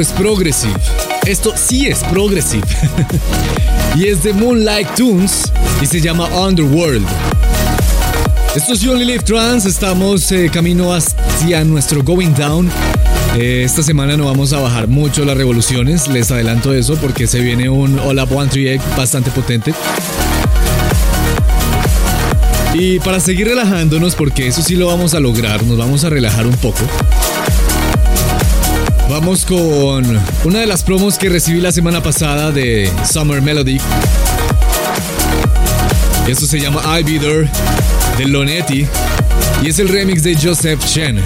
Es 0.00 0.08
Progressive. 0.12 0.74
Esto 1.24 1.54
sí 1.56 1.86
es 1.86 2.00
Progressive. 2.04 2.66
y 3.96 4.08
es 4.08 4.22
de 4.22 4.34
Moonlight 4.34 4.94
Tunes 4.94 5.50
y 5.80 5.86
se 5.86 6.02
llama 6.02 6.26
Underworld. 6.26 7.06
Esto 8.54 8.74
es 8.74 8.86
Only 8.86 9.06
Live 9.06 9.24
Trans. 9.24 9.64
Estamos 9.64 10.30
eh, 10.32 10.50
camino 10.52 10.92
hacia 10.92 11.64
nuestro 11.64 12.02
Going 12.02 12.34
Down. 12.34 12.70
Eh, 13.38 13.62
esta 13.64 13.82
semana 13.82 14.18
no 14.18 14.26
vamos 14.26 14.52
a 14.52 14.60
bajar 14.60 14.86
mucho 14.86 15.24
las 15.24 15.36
revoluciones. 15.36 16.08
Les 16.08 16.30
adelanto 16.30 16.74
eso 16.74 16.96
porque 16.96 17.26
se 17.26 17.40
viene 17.40 17.70
un 17.70 17.98
All 17.98 18.18
Up 18.18 18.36
One 18.36 18.50
Egg 18.54 18.82
bastante 18.96 19.30
potente. 19.30 19.72
Y 22.74 22.98
para 23.00 23.18
seguir 23.20 23.48
relajándonos, 23.48 24.14
porque 24.14 24.48
eso 24.48 24.62
sí 24.62 24.76
lo 24.76 24.88
vamos 24.88 25.14
a 25.14 25.20
lograr, 25.20 25.62
nos 25.64 25.78
vamos 25.78 26.04
a 26.04 26.10
relajar 26.10 26.46
un 26.46 26.56
poco. 26.56 26.80
Vamos 29.18 29.46
con 29.46 30.04
una 30.44 30.58
de 30.58 30.66
las 30.66 30.82
promos 30.82 31.16
que 31.16 31.30
recibí 31.30 31.58
la 31.58 31.72
semana 31.72 32.02
pasada 32.02 32.52
de 32.52 32.92
Summer 33.10 33.40
Melody. 33.40 33.78
Esto 36.28 36.44
se 36.44 36.60
llama 36.60 36.82
I'll 36.84 37.02
Be 37.02 37.18
There 37.18 37.48
de 38.18 38.26
Lonetti 38.26 38.86
y 39.62 39.68
es 39.70 39.78
el 39.78 39.88
remix 39.88 40.22
de 40.22 40.36
Joseph 40.36 40.84
Chen 40.84 41.18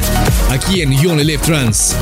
aquí 0.50 0.82
en 0.82 0.92
You 0.92 1.10
Only 1.10 1.24
Live 1.24 1.42
Trans. 1.44 1.96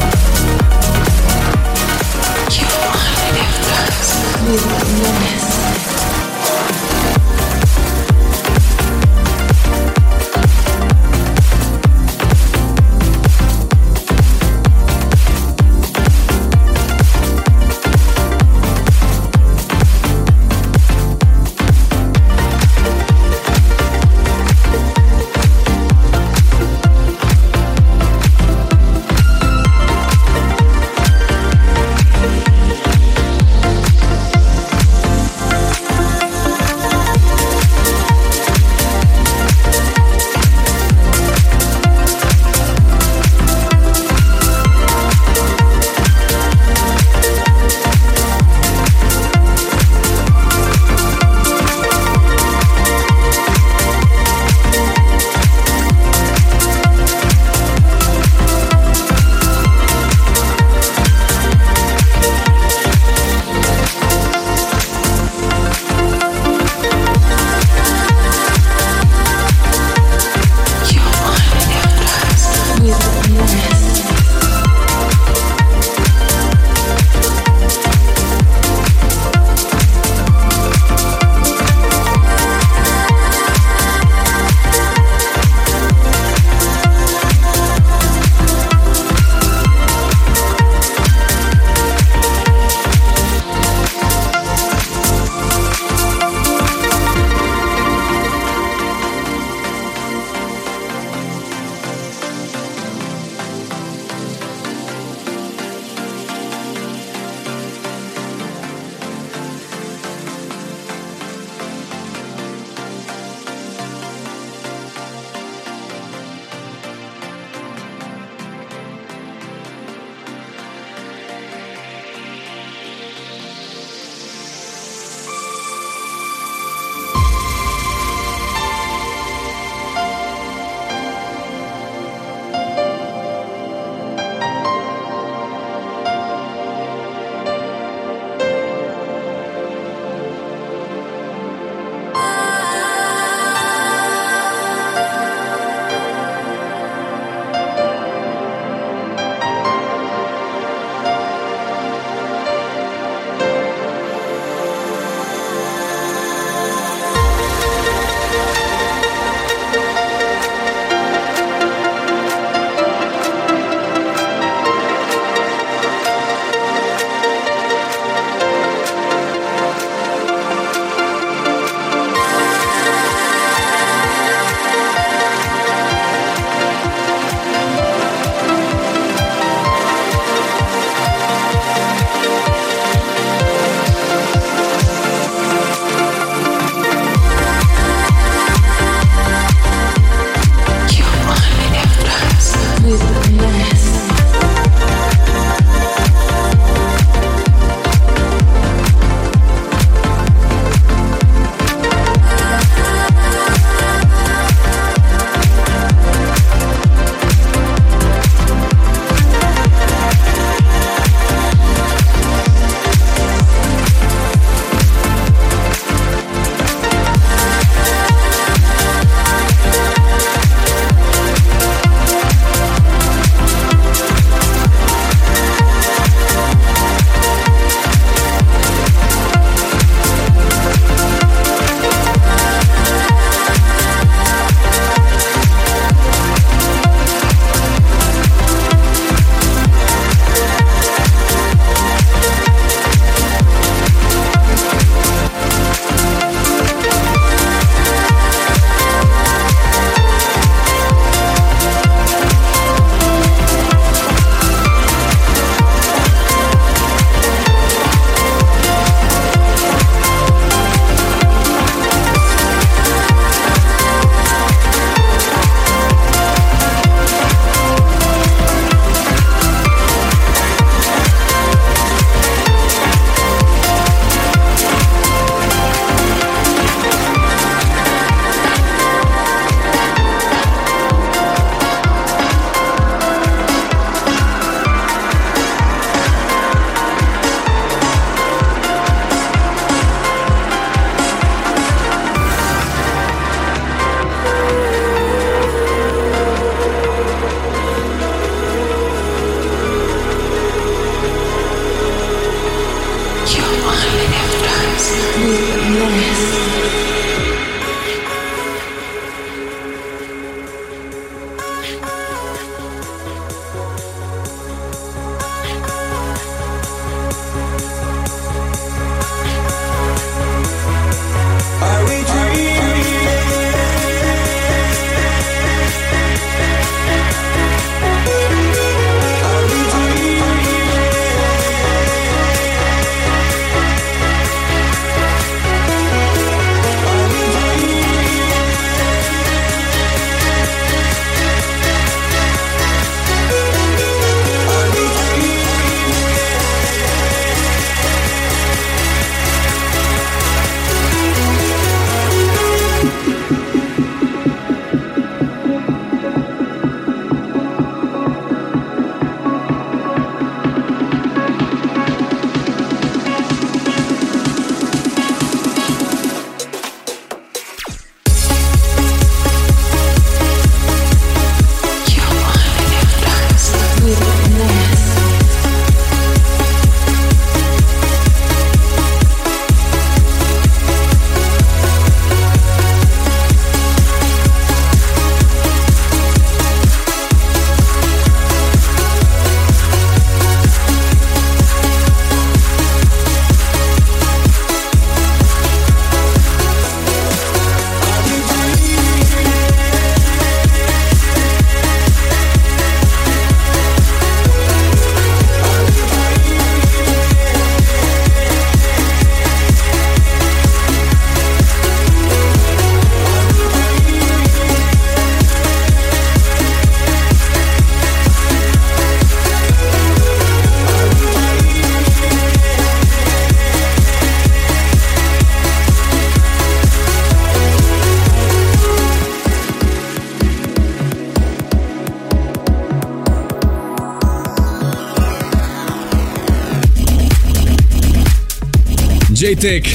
J-Tech, 439.41 439.68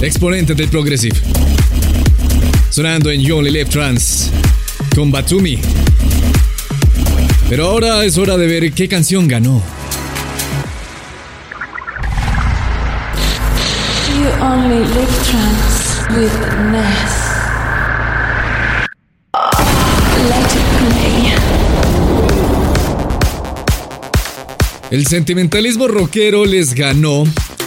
exponente 0.00 0.54
del 0.54 0.68
Progressive. 0.68 1.16
Sonando 2.70 3.10
en 3.10 3.20
You 3.20 3.38
Only 3.38 3.50
Live 3.50 3.64
Trans 3.70 4.30
con 4.94 5.10
Batumi. 5.10 5.58
Pero 7.48 7.66
ahora 7.66 8.04
es 8.04 8.16
hora 8.16 8.36
de 8.36 8.46
ver 8.46 8.72
qué 8.72 8.86
canción 8.86 9.26
ganó. 9.26 9.60
You 14.16 14.44
only 14.44 14.78
live 14.78 15.12
trance 15.24 16.14
with 16.16 16.30
Ness. 16.70 17.24
El 24.92 25.08
sentimentalismo 25.08 25.88
rockero 25.88 26.44
les 26.44 26.74
ganó 26.74 27.24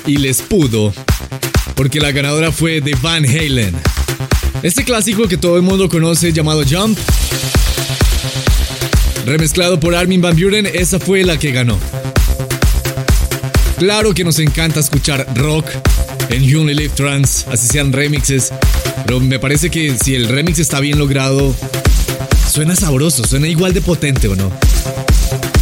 y 0.07 0.17
les 0.17 0.41
pudo, 0.41 0.93
porque 1.75 1.99
la 1.99 2.11
ganadora 2.11 2.51
fue 2.51 2.81
de 2.81 2.95
Van 3.01 3.25
Halen. 3.25 3.75
Este 4.63 4.83
clásico 4.83 5.27
que 5.27 5.37
todo 5.37 5.57
el 5.57 5.61
mundo 5.61 5.89
conoce 5.89 6.31
llamado 6.31 6.63
Jump, 6.67 6.97
remezclado 9.25 9.79
por 9.79 9.93
Armin 9.93 10.21
Van 10.21 10.35
Buren, 10.35 10.65
esa 10.65 10.99
fue 10.99 11.23
la 11.23 11.37
que 11.37 11.51
ganó. 11.51 11.77
Claro 13.77 14.13
que 14.13 14.23
nos 14.23 14.39
encanta 14.39 14.79
escuchar 14.79 15.27
rock 15.35 15.67
en 16.29 16.43
You 16.43 16.61
Only 16.61 16.73
Live 16.73 16.93
Trans, 16.95 17.45
así 17.51 17.67
sean 17.67 17.91
remixes, 17.91 18.51
pero 19.05 19.19
me 19.19 19.39
parece 19.39 19.69
que 19.69 19.95
si 20.01 20.15
el 20.15 20.29
remix 20.29 20.57
está 20.59 20.79
bien 20.79 20.97
logrado, 20.97 21.53
suena 22.49 22.75
sabroso, 22.75 23.23
suena 23.27 23.47
igual 23.47 23.73
de 23.73 23.81
potente 23.81 24.27
o 24.29 24.35
no. 24.35 24.51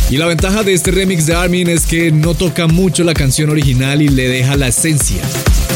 Y 0.10 0.18
la 0.18 0.28
ventaja 0.28 0.62
de 0.62 0.74
este 0.74 0.92
remix 0.92 1.26
de 1.26 1.34
Armin 1.34 1.68
es 1.68 1.88
que 1.88 2.12
no 2.12 2.36
toca 2.36 2.68
mucho 2.68 3.04
la 3.04 3.16
canción 3.16 3.50
original 3.50 4.04
y 4.04 4.08
le 4.08 4.28
deja 4.28 4.56
la 4.56 4.68
esencia. 4.68 5.24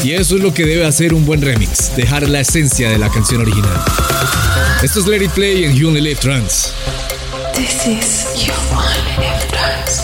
Y 0.04 0.12
eso 0.12 0.36
es 0.36 0.42
lo 0.42 0.54
que 0.54 0.64
debe 0.64 0.86
hacer 0.86 1.14
un 1.14 1.26
buen 1.26 1.42
remix, 1.42 1.94
dejar 1.96 2.28
la 2.28 2.40
esencia 2.40 2.88
de 2.90 2.98
la 2.98 3.08
canción 3.10 3.40
original. 3.40 3.74
Esto 4.82 5.00
es 5.00 5.06
Let 5.06 5.24
It 5.24 5.32
Play 5.32 5.64
en 5.64 5.74
You 5.74 5.88
Only 5.88 6.00
Live 6.00 6.20
Trans. 6.20 6.72
This 7.54 7.86
is 7.86 8.46
You 8.46 8.54
only 8.72 9.02
live 9.18 9.48
trance. 9.48 10.02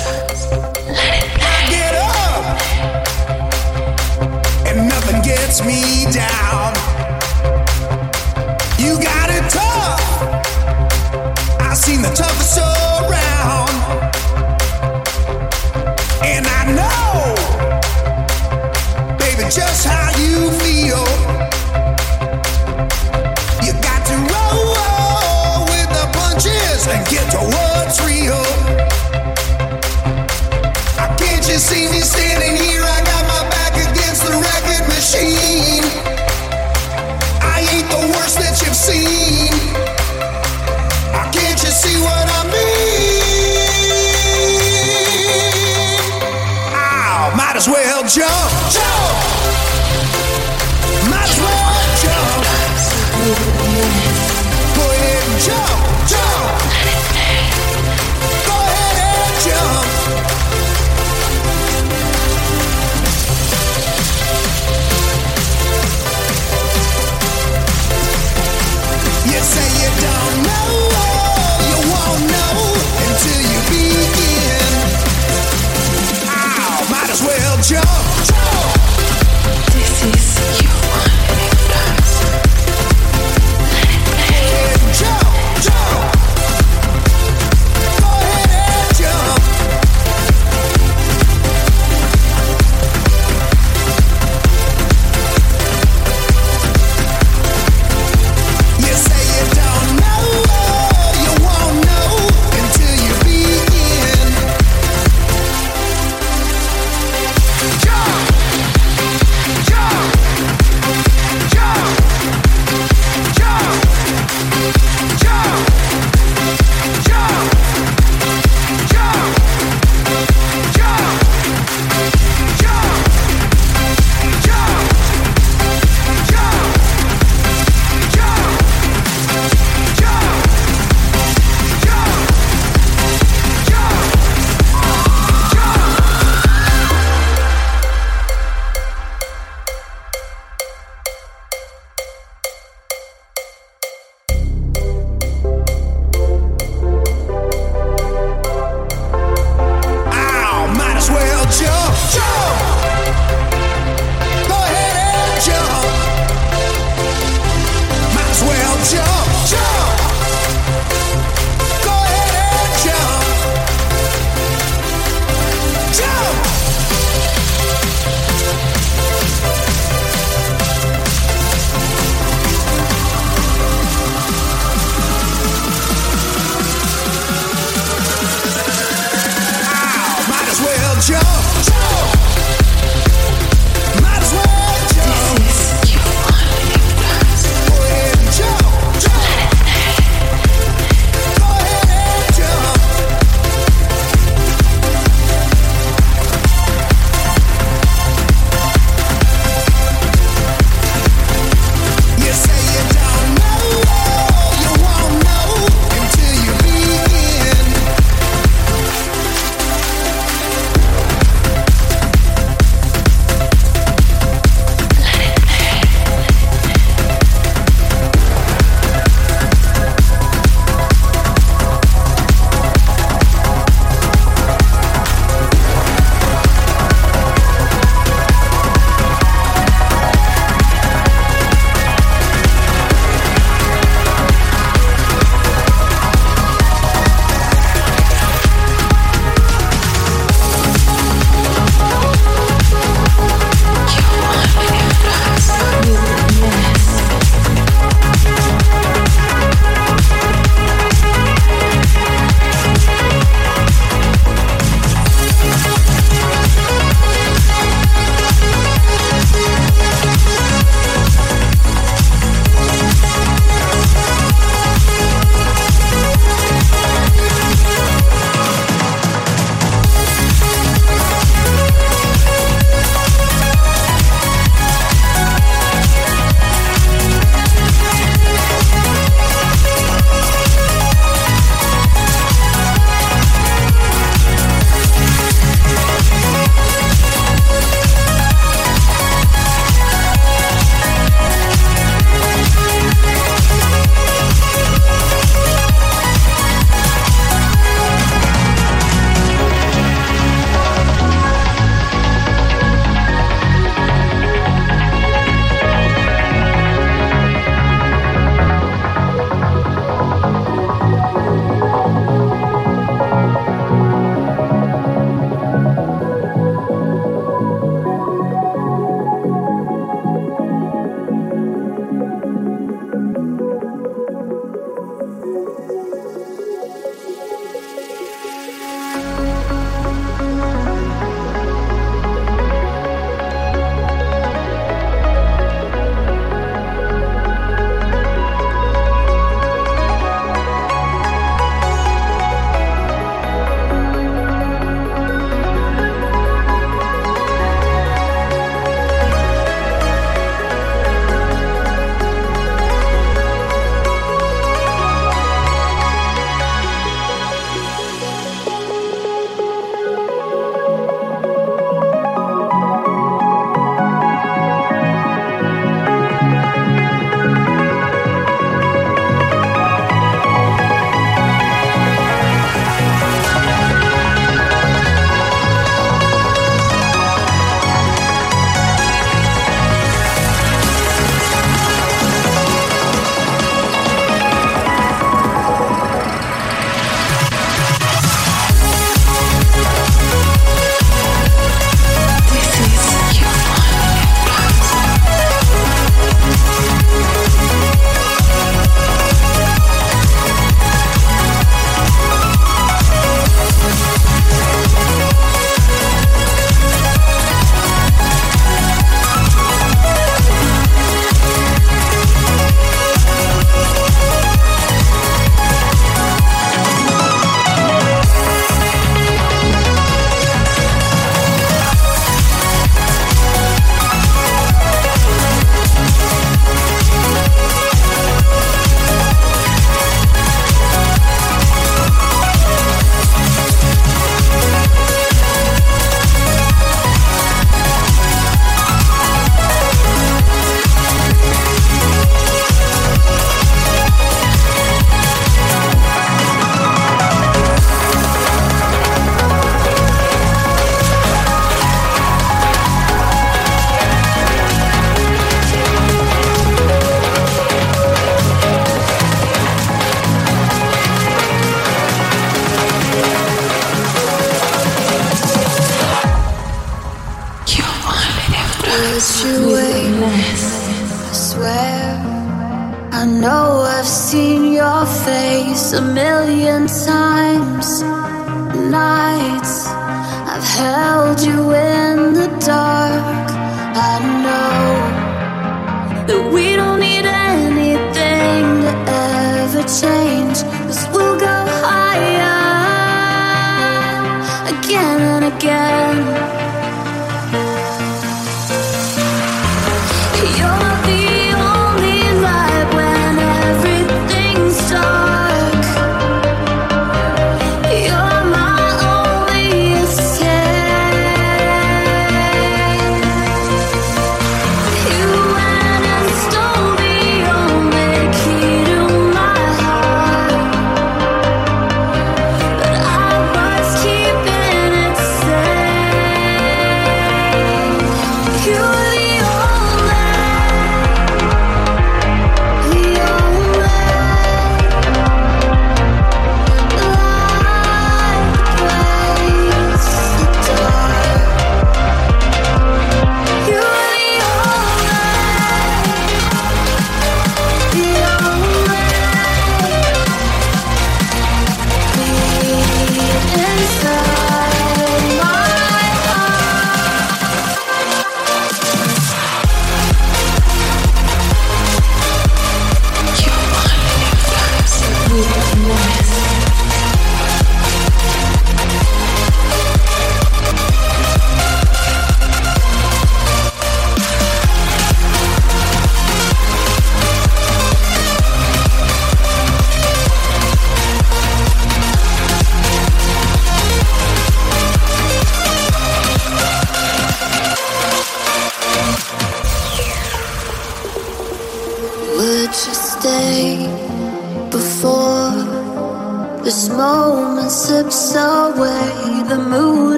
Let 0.88 1.24
it 1.24 1.32
play. 1.38 1.46
get 1.70 1.94
up 1.94 2.58
and 4.66 4.88
nothing 4.88 5.22
gets 5.22 5.64
me 5.64 6.04
down. 6.12 6.74
You 8.76 8.98
got 8.98 9.30
it 9.30 9.48
tough. 9.48 10.02
I've 11.60 11.78
seen 11.78 12.02
the 12.02 12.10
toughest 12.10 12.65
just 19.56 19.86
how 19.86 20.10
you 20.18 20.50
feel. 20.52 20.65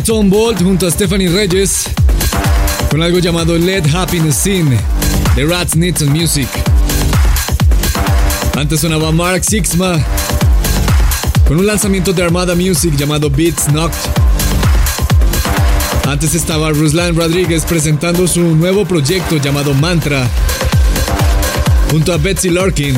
Tom 0.00 0.28
Bolt 0.28 0.60
junto 0.62 0.86
a 0.86 0.90
Stephanie 0.90 1.28
Reyes 1.28 1.84
con 2.90 3.02
algo 3.02 3.18
llamado 3.18 3.56
Let 3.56 3.84
Happiness 3.94 4.36
Sin 4.36 4.70
de 5.36 5.44
Rats 5.44 5.76
Nixon 5.76 6.10
Music. 6.10 6.48
Antes 8.56 8.80
sonaba 8.80 9.12
Mark 9.12 9.44
Sixma 9.44 9.98
con 11.46 11.58
un 11.58 11.66
lanzamiento 11.66 12.12
de 12.12 12.22
Armada 12.22 12.54
Music 12.54 12.96
llamado 12.96 13.30
Beats 13.30 13.66
Knocked. 13.66 13.94
Antes 16.06 16.34
estaba 16.34 16.70
Ruslan 16.70 17.14
Rodríguez 17.14 17.64
presentando 17.64 18.26
su 18.26 18.40
nuevo 18.40 18.84
proyecto 18.84 19.36
llamado 19.36 19.74
Mantra 19.74 20.26
junto 21.90 22.12
a 22.12 22.16
Betsy 22.16 22.50
Larkin 22.50 22.96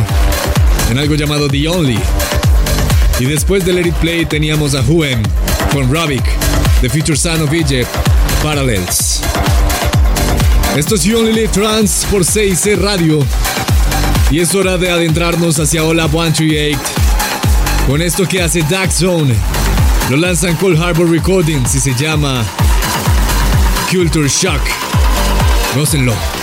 en 0.90 0.98
algo 0.98 1.14
llamado 1.14 1.48
The 1.48 1.68
Only. 1.68 1.98
Y 3.18 3.24
después 3.24 3.64
de 3.64 3.72
Let 3.72 3.88
It 3.88 3.94
Play 3.96 4.24
teníamos 4.26 4.74
a 4.74 4.82
Huem 4.82 5.22
con 5.72 5.92
Ravik, 5.92 6.24
The 6.80 6.90
Future 6.90 7.16
Son 7.16 7.40
of 7.40 7.52
Egypt, 7.52 7.88
Parallels. 8.42 9.20
Esto 10.76 10.94
es 10.94 11.04
You 11.04 11.18
Only 11.18 11.48
Trans 11.48 12.06
por 12.10 12.22
6C 12.22 12.76
Radio. 12.76 13.20
Y 14.30 14.40
es 14.40 14.54
hora 14.54 14.76
de 14.76 14.90
adentrarnos 14.90 15.58
hacia 15.58 15.84
Hola 15.84 16.08
138 16.08 16.78
con 17.86 18.02
esto 18.02 18.26
que 18.26 18.42
hace 18.42 18.62
Dark 18.68 18.92
Zone. 18.92 19.34
Lo 20.10 20.16
lanzan 20.16 20.56
Cold 20.56 20.80
Harbor 20.80 21.10
Recordings 21.10 21.74
y 21.74 21.80
se 21.80 21.94
llama 21.94 22.44
Culture 23.90 24.28
Shock. 24.28 24.60
Gócenlo. 25.74 26.35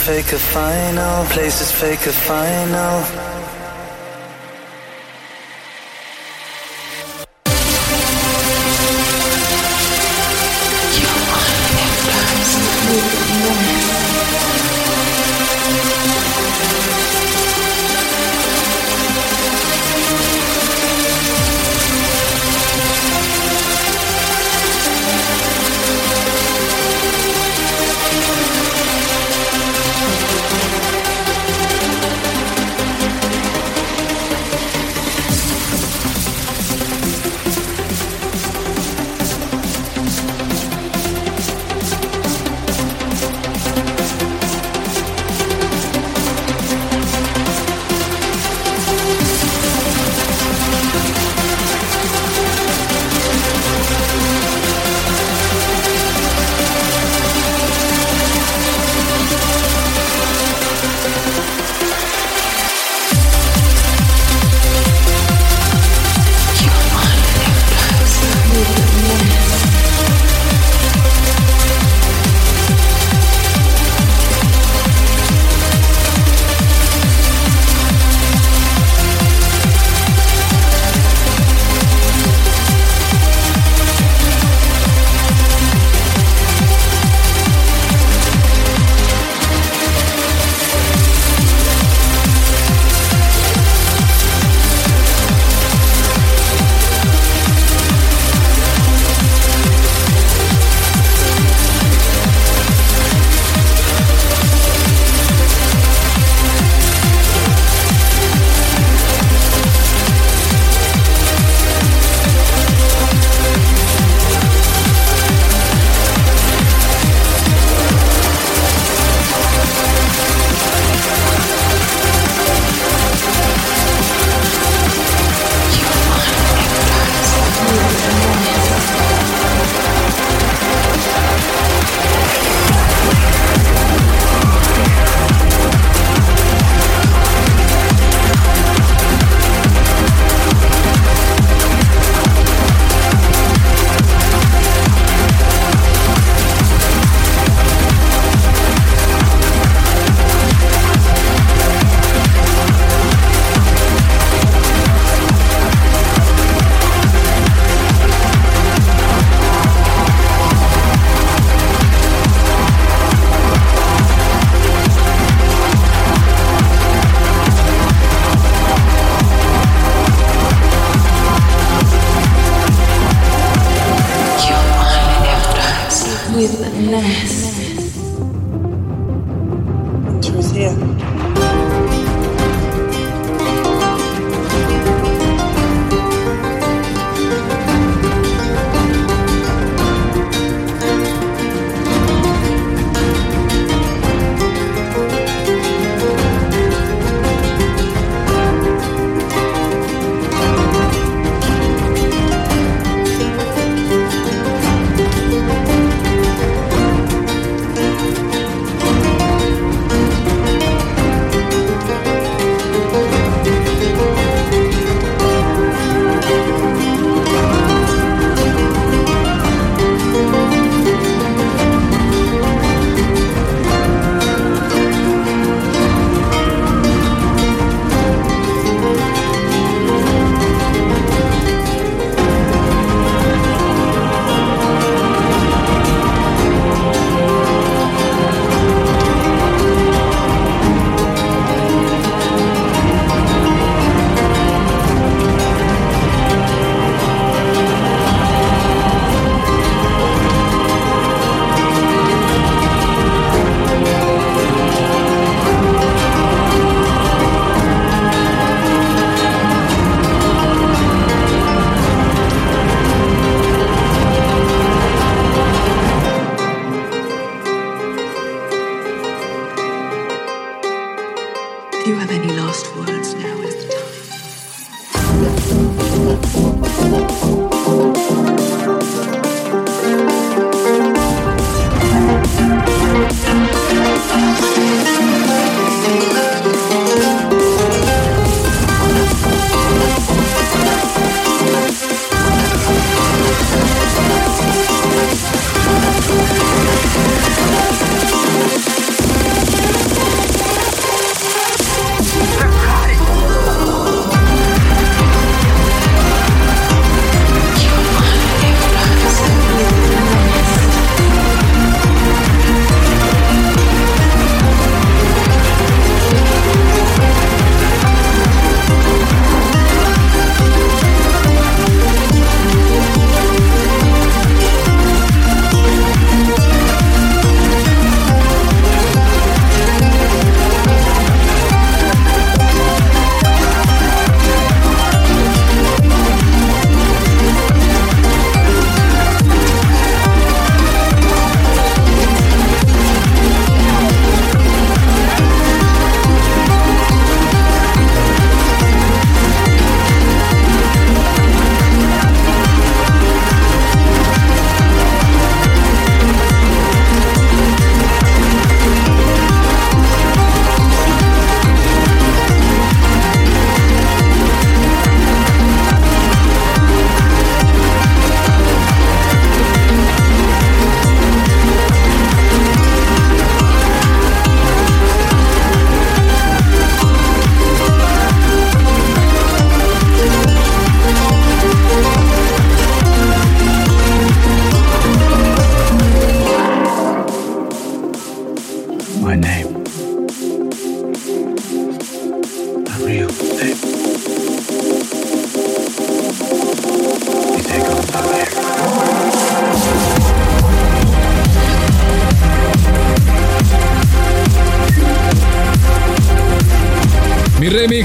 Fake 0.00 0.32
a 0.32 0.38
final, 0.38 0.79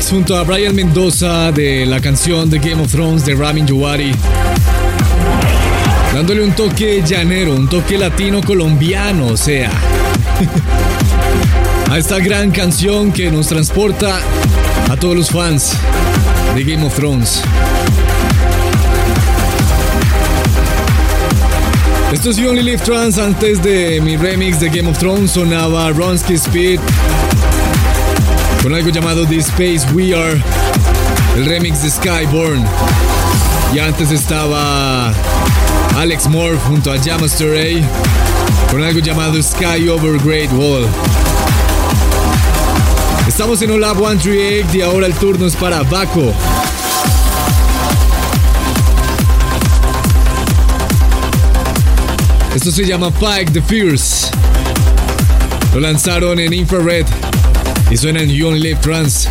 junto 0.10 0.38
a 0.38 0.44
Brian 0.44 0.76
Mendoza 0.76 1.52
de 1.52 1.86
la 1.86 1.99
canción 1.99 2.49
de 2.49 2.60
Game 2.60 2.82
of 2.82 2.91
Thrones 2.91 3.26
de 3.26 3.34
Ramin 3.34 3.65
Djawadi. 3.65 4.11
Dándole 6.14 6.44
un 6.44 6.52
toque 6.52 7.02
llanero, 7.06 7.53
un 7.56 7.68
toque 7.68 7.98
latino 7.98 8.41
colombiano, 8.41 9.27
o 9.27 9.38
sea. 9.38 9.72
a 11.91 11.98
esta 11.98 12.19
gran 12.19 12.52
canción 12.52 13.11
que 13.11 13.32
nos 13.32 13.48
transporta 13.48 14.19
a 14.90 14.98
todos 14.98 15.15
los 15.15 15.30
fans 15.30 15.72
de 16.56 16.64
Game 16.64 16.86
of 16.86 16.94
Thrones. 16.95 17.41
Esto 22.11 22.30
es 22.30 22.38
Only 22.38 22.64
Live 22.64 22.84
Trans. 22.84 23.18
Antes 23.18 23.61
de 23.64 24.02
mi 24.02 24.18
remix 24.18 24.60
de 24.60 24.69
Game 24.69 24.90
of 24.90 24.98
Thrones 24.98 25.32
sonaba 25.32 25.90
Ronsky 25.91 26.36
Speed 26.36 26.80
con 28.65 28.73
algo 28.73 28.89
llamado 28.89 29.27
The 29.27 29.37
Space 29.37 29.85
We 29.93 30.15
Are, 30.15 30.41
el 31.35 31.45
remix 31.45 31.83
de 31.83 31.91
Skyborn. 31.91 32.65
Y 33.75 33.77
antes 33.77 34.09
estaba 34.09 35.13
Alex 35.95 36.27
Moore 36.27 36.57
junto 36.67 36.91
a 36.91 36.97
Jamaster 36.97 37.55
A 37.55 38.71
con 38.71 38.83
algo 38.83 39.01
llamado 39.01 39.39
Sky 39.39 39.87
Over 39.87 40.17
Great 40.17 40.51
Wall. 40.51 40.87
Estamos 43.27 43.61
en 43.61 43.69
Olab 43.69 43.97
138 43.97 44.67
y 44.73 44.81
ahora 44.81 45.05
el 45.05 45.13
turno 45.13 45.45
es 45.45 45.55
para 45.55 45.83
Baco. 45.83 46.33
Esto 52.55 52.71
se 52.71 52.83
llama 52.83 53.11
Pike 53.11 53.51
the 53.51 53.61
Fierce. 53.61 54.31
Lo 55.71 55.81
lanzaron 55.81 56.39
en 56.39 56.51
Infrared 56.51 57.05
y 57.89 57.97
suena 57.97 58.21
en 58.21 58.29
You 58.29 58.47
Only 58.47 58.61
Live 58.61 58.79
Trans. 58.81 59.29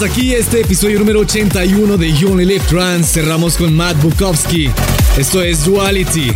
Hasta 0.00 0.14
aquí 0.14 0.32
este 0.32 0.62
episodio 0.62 0.98
número 0.98 1.20
81 1.20 1.98
de 1.98 2.10
You 2.16 2.32
Only 2.32 2.46
Live 2.46 2.64
Trans. 2.70 3.12
Cerramos 3.12 3.58
con 3.58 3.76
Matt 3.76 4.00
Bukowski. 4.00 4.70
Esto 5.18 5.42
es 5.42 5.62
Duality. 5.66 6.32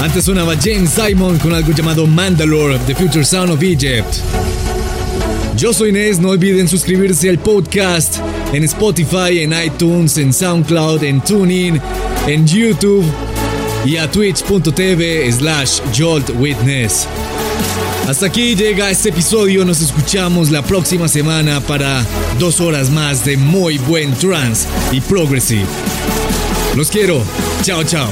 Antes 0.00 0.24
sonaba 0.24 0.54
James 0.56 0.88
Simon 0.88 1.38
con 1.38 1.52
algo 1.52 1.70
llamado 1.72 2.06
Mandalore, 2.06 2.78
The 2.86 2.94
Future 2.94 3.22
Sound 3.22 3.50
of 3.50 3.62
Egypt. 3.62 4.08
Yo 5.54 5.74
soy 5.74 5.90
Inés, 5.90 6.18
no 6.18 6.30
olviden 6.30 6.66
suscribirse 6.66 7.28
al 7.28 7.38
podcast 7.38 8.20
en 8.54 8.64
Spotify, 8.64 9.40
en 9.40 9.52
iTunes, 9.52 10.16
en 10.16 10.32
SoundCloud, 10.32 11.04
en 11.04 11.20
TuneIn, 11.20 11.78
en 12.26 12.46
YouTube 12.46 13.04
y 13.84 13.98
a 13.98 14.10
twitch.tv 14.10 15.30
slash 15.30 15.80
joltwitness. 15.94 17.06
Hasta 18.06 18.26
aquí 18.26 18.54
llega 18.54 18.90
este 18.90 19.08
episodio, 19.08 19.64
nos 19.64 19.80
escuchamos 19.80 20.50
la 20.50 20.60
próxima 20.60 21.08
semana 21.08 21.62
para 21.62 22.04
dos 22.38 22.60
horas 22.60 22.90
más 22.90 23.24
de 23.24 23.38
muy 23.38 23.78
buen 23.78 24.12
trance 24.14 24.68
y 24.92 25.00
progressive. 25.00 25.64
Los 26.76 26.90
quiero, 26.90 27.22
chao 27.62 27.82
chao. 27.82 28.10